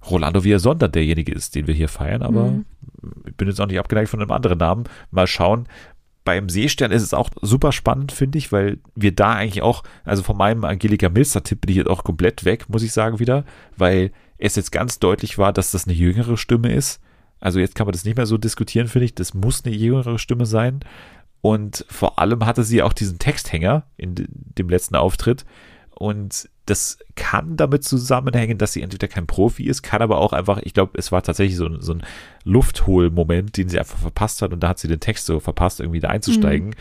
[0.09, 2.65] Rolando Villasonda derjenige ist, den wir hier feiern, aber mhm.
[3.27, 4.85] ich bin jetzt auch nicht abgeneigt von einem anderen Namen.
[5.11, 5.67] Mal schauen,
[6.25, 10.23] beim Seestern ist es auch super spannend, finde ich, weil wir da eigentlich auch, also
[10.23, 13.45] von meinem Angelika Milster-Tipp bin ich jetzt auch komplett weg, muss ich sagen wieder,
[13.77, 17.01] weil es jetzt ganz deutlich war, dass das eine jüngere Stimme ist.
[17.41, 19.15] Also jetzt kann man das nicht mehr so diskutieren, finde ich.
[19.15, 20.81] Das muss eine jüngere Stimme sein.
[21.41, 25.47] Und vor allem hatte sie auch diesen Texthänger in dem letzten Auftritt.
[26.01, 30.59] Und das kann damit zusammenhängen, dass sie entweder kein Profi ist, kann aber auch einfach,
[30.63, 32.03] ich glaube, es war tatsächlich so, ein, so ein
[32.45, 36.01] Lufthol-Moment, den sie einfach verpasst hat und da hat sie den Text so verpasst, irgendwie
[36.01, 36.69] da einzusteigen.
[36.69, 36.75] Mhm.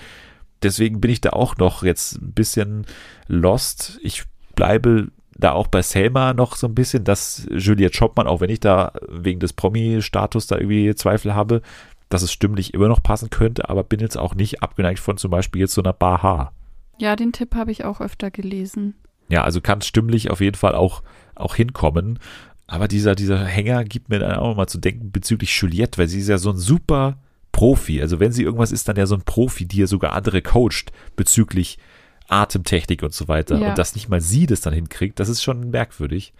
[0.64, 2.86] Deswegen bin ich da auch noch jetzt ein bisschen
[3.28, 4.00] lost.
[4.04, 4.24] Ich
[4.56, 8.62] bleibe da auch bei Selma noch so ein bisschen, dass Juliette Schoppmann, auch wenn ich
[8.62, 11.62] da wegen des Promi-Status da irgendwie Zweifel habe,
[12.08, 15.30] dass es stimmlich immer noch passen könnte, aber bin jetzt auch nicht abgeneigt von zum
[15.30, 16.54] Beispiel jetzt so einer Baha.
[17.00, 18.96] Ja, den Tipp habe ich auch öfter gelesen.
[19.30, 21.04] Ja, also kann stimmlich auf jeden Fall auch,
[21.36, 22.20] auch hinkommen.
[22.68, 26.20] Aber dieser, dieser Hänger gibt mir dann auch mal zu denken bezüglich Juliette, weil sie
[26.20, 27.18] ist ja so ein super
[27.52, 28.02] Profi.
[28.02, 30.92] Also wenn sie irgendwas ist, dann ja so ein Profi, die ja sogar andere coacht
[31.16, 31.80] bezüglich
[32.28, 33.58] Atemtechnik und so weiter.
[33.58, 33.70] Ja.
[33.70, 36.34] Und dass nicht mal sie das dann hinkriegt, das ist schon merkwürdig.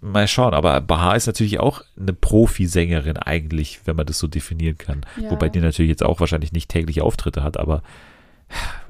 [0.00, 4.78] Mal schauen, aber Baha ist natürlich auch eine Profisängerin eigentlich, wenn man das so definieren
[4.78, 5.04] kann.
[5.20, 5.30] Ja.
[5.30, 7.82] Wobei die natürlich jetzt auch wahrscheinlich nicht täglich Auftritte hat, aber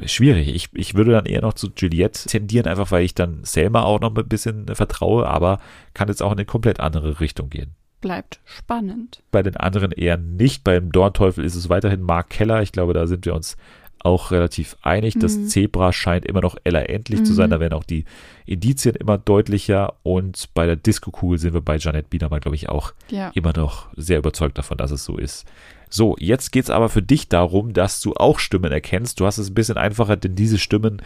[0.04, 0.54] schwierig.
[0.54, 4.00] Ich, ich würde dann eher noch zu Juliette tendieren, einfach weil ich dann Selma auch
[4.00, 5.58] noch ein bisschen vertraue, aber
[5.94, 7.74] kann jetzt auch in eine komplett andere Richtung gehen.
[8.00, 9.22] Bleibt spannend.
[9.30, 10.64] Bei den anderen eher nicht.
[10.64, 12.62] Beim Dornteufel ist es weiterhin Mark Keller.
[12.62, 13.58] Ich glaube, da sind wir uns
[14.02, 15.16] auch relativ einig.
[15.16, 15.20] Mhm.
[15.20, 17.24] Das Zebra scheint immer noch Ella endlich mhm.
[17.26, 17.48] zu sein.
[17.48, 17.50] Mhm.
[17.50, 18.06] Da werden auch die
[18.46, 19.94] Indizien immer deutlicher.
[20.02, 23.30] Und bei der Disco-Kugel sind wir bei Janet Biedermann, glaube ich, auch ja.
[23.34, 25.46] immer noch sehr überzeugt davon, dass es so ist.
[25.90, 29.18] So, jetzt geht es aber für dich darum, dass du auch Stimmen erkennst.
[29.18, 31.02] Du hast es ein bisschen einfacher, denn diese Stimmen,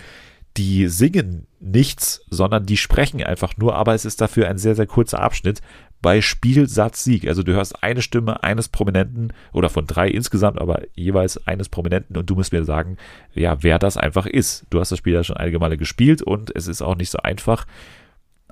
[0.59, 4.87] die singen nichts, sondern die sprechen einfach nur, aber es ist dafür ein sehr, sehr
[4.87, 5.62] kurzer Abschnitt
[6.03, 7.26] bei Spiel, Satz, Sieg.
[7.26, 12.18] Also du hörst eine Stimme eines Prominenten oder von drei insgesamt, aber jeweils eines Prominenten
[12.18, 12.99] und du musst mir sagen,
[13.32, 14.66] ja, wer das einfach ist.
[14.68, 17.18] Du hast das Spiel ja schon einige Male gespielt und es ist auch nicht so
[17.18, 17.66] einfach.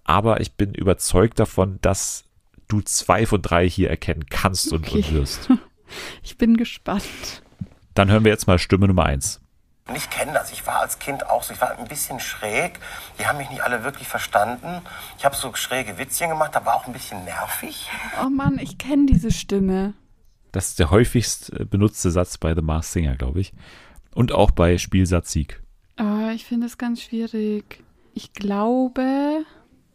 [0.02, 2.24] Aber ich bin überzeugt davon, dass
[2.68, 5.04] du zwei von drei hier erkennen kannst und, okay.
[5.08, 5.50] und wirst.
[6.22, 7.42] Ich bin gespannt.
[7.94, 9.40] Dann hören wir jetzt mal Stimme Nummer eins.
[9.88, 10.52] Und ich kenne das.
[10.52, 11.52] Ich war als Kind auch so.
[11.52, 12.78] Ich war ein bisschen schräg.
[13.18, 14.82] Die haben mich nicht alle wirklich verstanden.
[15.18, 17.90] Ich habe so schräge Witzchen gemacht, aber auch ein bisschen nervig.
[18.24, 19.94] Oh Mann, ich kenne diese Stimme.
[20.52, 23.52] Das ist der häufigst äh, benutzte Satz bei The Mars Singer, glaube ich.
[24.14, 25.62] Und auch bei Spielsatz Sieg.
[25.98, 27.82] Oh, ich finde es ganz schwierig.
[28.14, 29.44] Ich glaube,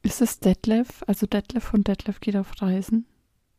[0.01, 1.03] ist es Detlef?
[1.05, 3.05] Also Detlef von Detlef geht auf Reisen.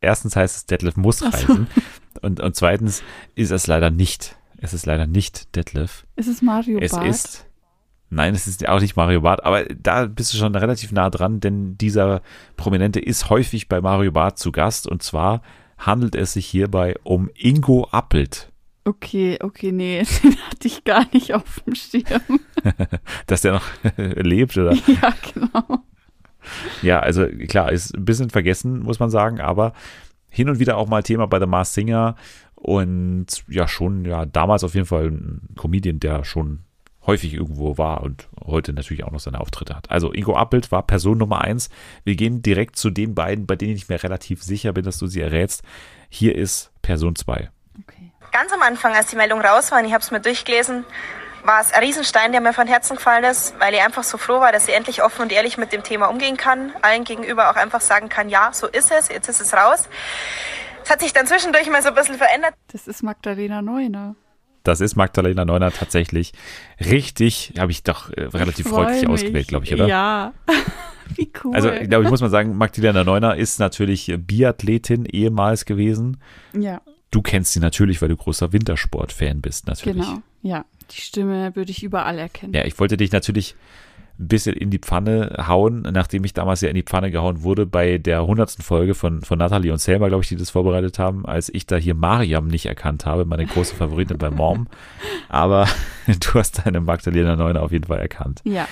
[0.01, 1.67] Erstens heißt es, Detlef muss reisen.
[1.75, 2.21] So.
[2.21, 3.03] Und, und zweitens
[3.35, 4.37] ist es leider nicht.
[4.57, 6.05] Es ist leider nicht Detlef.
[6.15, 7.05] Es ist Mario es Bart.
[7.05, 7.45] Es ist.
[8.09, 11.39] Nein, es ist auch nicht Mario Bart, aber da bist du schon relativ nah dran,
[11.39, 12.21] denn dieser
[12.57, 15.43] Prominente ist häufig bei Mario Bart zu Gast und zwar
[15.77, 18.51] handelt es sich hierbei um Ingo Appelt.
[18.83, 22.39] Okay, okay, nee, den hatte ich gar nicht auf dem Schirm.
[23.27, 24.73] Dass der noch lebt, oder?
[24.73, 25.83] Ja, genau.
[26.81, 29.73] Ja, also klar, ist ein bisschen vergessen, muss man sagen, aber
[30.29, 32.15] hin und wieder auch mal Thema bei The Mars Singer
[32.55, 36.59] und ja, schon, ja, damals auf jeden Fall ein Comedian, der schon
[37.05, 39.89] häufig irgendwo war und heute natürlich auch noch seine Auftritte hat.
[39.89, 41.69] Also Ingo Appelt war Person Nummer eins.
[42.03, 45.07] Wir gehen direkt zu den beiden, bei denen ich mir relativ sicher bin, dass du
[45.07, 45.63] sie errätst.
[46.09, 47.49] Hier ist Person zwei.
[47.81, 48.11] Okay.
[48.31, 50.83] Ganz am Anfang, als die Meldung raus war, und ich habe es mir durchgelesen,
[51.49, 54.39] war es ein Riesenstein, der mir von Herzen gefallen ist, weil ich einfach so froh
[54.39, 57.55] war, dass sie endlich offen und ehrlich mit dem Thema umgehen kann, allen gegenüber auch
[57.55, 59.89] einfach sagen kann, ja, so ist es, jetzt ist es raus.
[60.83, 62.53] Es hat sich dann zwischendurch mal so ein bisschen verändert.
[62.71, 64.15] Das ist Magdalena Neuner.
[64.61, 66.33] Das ist Magdalena Neuner tatsächlich.
[66.79, 69.09] Richtig, habe ich doch äh, relativ ich freundlich mich.
[69.09, 69.87] ausgewählt, glaube ich, oder?
[69.87, 70.33] Ja.
[71.15, 71.55] Wie cool.
[71.55, 76.21] Also, ich glaube, ich muss mal sagen, Magdalena Neuner ist natürlich Biathletin ehemals gewesen.
[76.53, 76.81] Ja.
[77.11, 80.05] Du kennst sie natürlich, weil du großer Wintersport-Fan bist, natürlich.
[80.05, 80.65] Genau, ja.
[80.91, 82.53] Die Stimme würde ich überall erkennen.
[82.53, 83.55] Ja, ich wollte dich natürlich
[84.19, 87.65] ein bisschen in die Pfanne hauen, nachdem ich damals ja in die Pfanne gehauen wurde
[87.65, 91.25] bei der hundertsten Folge von, von Natalie und Selma, glaube ich, die das vorbereitet haben,
[91.25, 94.67] als ich da hier Mariam nicht erkannt habe, meine große Favoritin bei Mom.
[95.29, 95.67] Aber
[96.07, 98.41] du hast deine Magdalena Neuner auf jeden Fall erkannt.
[98.43, 98.67] Ja.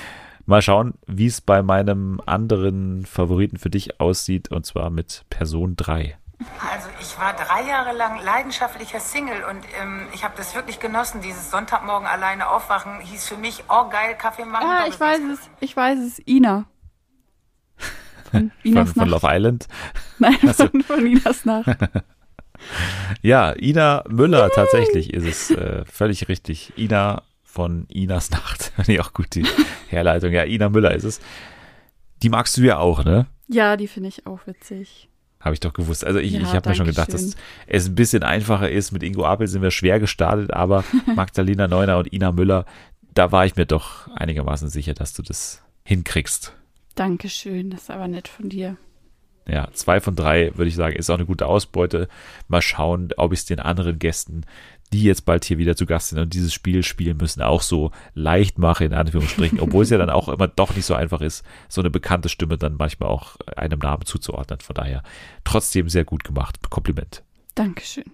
[0.45, 5.75] Mal schauen, wie es bei meinem anderen Favoriten für dich aussieht, und zwar mit Person
[5.75, 6.17] 3.
[6.39, 11.21] Also ich war drei Jahre lang leidenschaftlicher Single und ähm, ich habe das wirklich genossen.
[11.21, 14.67] Dieses Sonntagmorgen alleine aufwachen hieß für mich, oh geil, Kaffee machen.
[14.67, 16.65] Ah, ich weiß es, ich weiß es, Ina.
[18.31, 19.67] Von, Inas von, von Love Island?
[20.19, 20.67] Nein, also.
[20.67, 21.75] von, von Inas Nacht.
[23.23, 26.73] ja, Ina Müller tatsächlich ist es äh, völlig richtig.
[26.77, 28.73] Ina von Inas Nacht.
[28.87, 29.45] nee, auch gut, die
[29.89, 30.31] Herleitung.
[30.31, 31.19] Ja, Ina Müller ist es.
[32.21, 33.25] Die magst du ja auch, ne?
[33.47, 35.09] Ja, die finde ich auch witzig.
[35.39, 36.03] Habe ich doch gewusst.
[36.03, 37.35] Also ich, ja, ich habe mir schon gedacht, dass
[37.67, 38.91] es ein bisschen einfacher ist.
[38.91, 40.83] Mit Ingo Apel sind wir schwer gestartet, aber
[41.15, 42.65] Magdalena Neuner und Ina Müller,
[43.13, 46.53] da war ich mir doch einigermaßen sicher, dass du das hinkriegst.
[46.95, 48.77] Dankeschön, das ist aber nett von dir.
[49.47, 52.09] Ja, zwei von drei, würde ich sagen, ist auch eine gute Ausbeute.
[52.49, 54.43] Mal schauen, ob ich es den anderen Gästen,
[54.93, 57.91] die jetzt bald hier wieder zu Gast sind und dieses Spiel spielen müssen, auch so
[58.13, 61.43] leicht mache, in Anführungsstrichen, obwohl es ja dann auch immer doch nicht so einfach ist,
[61.67, 64.59] so eine bekannte Stimme dann manchmal auch einem Namen zuzuordnen.
[64.61, 65.03] Von daher
[65.43, 66.57] trotzdem sehr gut gemacht.
[66.69, 67.23] Kompliment.
[67.55, 68.05] Dankeschön.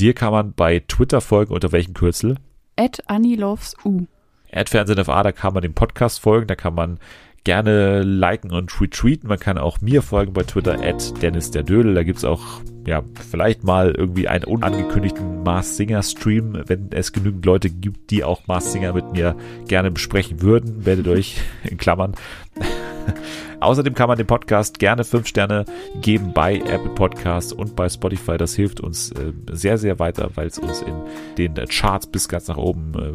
[0.00, 2.36] Dir kann man bei Twitter folgen, unter welchem Kürzel?
[2.76, 4.06] At Annie Loves U.
[4.50, 6.98] Ad Fernsehen FA, da kann man dem Podcast folgen, da kann man
[7.44, 9.28] gerne liken und retweeten.
[9.28, 11.94] Man kann auch mir folgen bei Twitter, at Dennis der Dödel.
[11.94, 12.42] Da gibt's auch,
[12.86, 18.24] ja, vielleicht mal irgendwie einen unangekündigten Mars Singer Stream, wenn es genügend Leute gibt, die
[18.24, 19.36] auch Mars Singer mit mir
[19.66, 20.86] gerne besprechen würden.
[20.86, 22.14] Werdet euch in Klammern.
[23.60, 25.64] Außerdem kann man dem Podcast gerne fünf Sterne
[26.00, 28.36] geben bei Apple Podcasts und bei Spotify.
[28.36, 30.94] Das hilft uns äh, sehr, sehr weiter, weil es uns in
[31.38, 33.12] den Charts bis ganz nach oben äh,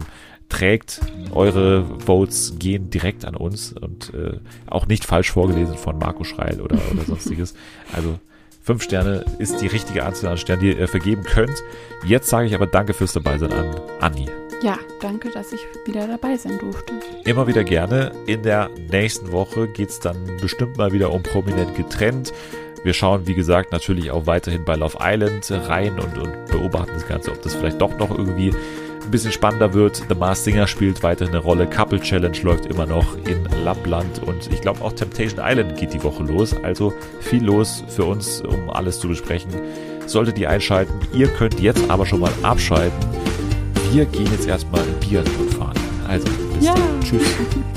[0.50, 1.02] trägt.
[1.32, 6.62] Eure Votes gehen direkt an uns und äh, auch nicht falsch vorgelesen von Marco Schreil
[6.62, 7.54] oder, oder sonstiges.
[7.94, 8.20] Also
[8.64, 11.64] fünf Sterne ist die richtige Anzahl an Sternen, die ihr vergeben könnt.
[12.06, 14.28] Jetzt sage ich aber Danke fürs Dabeisein an Anni.
[14.64, 16.94] Ja, danke, dass ich wieder dabei sein durfte.
[17.26, 18.12] Immer wieder gerne.
[18.26, 22.34] In der nächsten Woche geht es dann bestimmt mal wieder um prominent getrennt.
[22.84, 27.08] Wir schauen, wie gesagt, natürlich auch weiterhin bei Love Island rein und, und beobachten das
[27.08, 28.52] Ganze, ob das vielleicht doch noch irgendwie
[29.08, 30.04] ein bisschen spannender wird.
[30.10, 31.68] The Mars Singer spielt weiterhin eine Rolle.
[31.68, 36.04] Couple Challenge läuft immer noch in Lappland und ich glaube auch Temptation Island geht die
[36.04, 36.56] Woche los.
[36.64, 39.52] Also viel los für uns, um alles zu besprechen.
[40.06, 40.94] Solltet ihr einschalten.
[41.14, 42.98] Ihr könnt jetzt aber schon mal abschalten.
[43.92, 45.76] Wir gehen jetzt erstmal Biathlon fahren.
[46.08, 46.74] Also bis Ja.
[46.76, 47.02] dann.
[47.04, 47.24] Tschüss.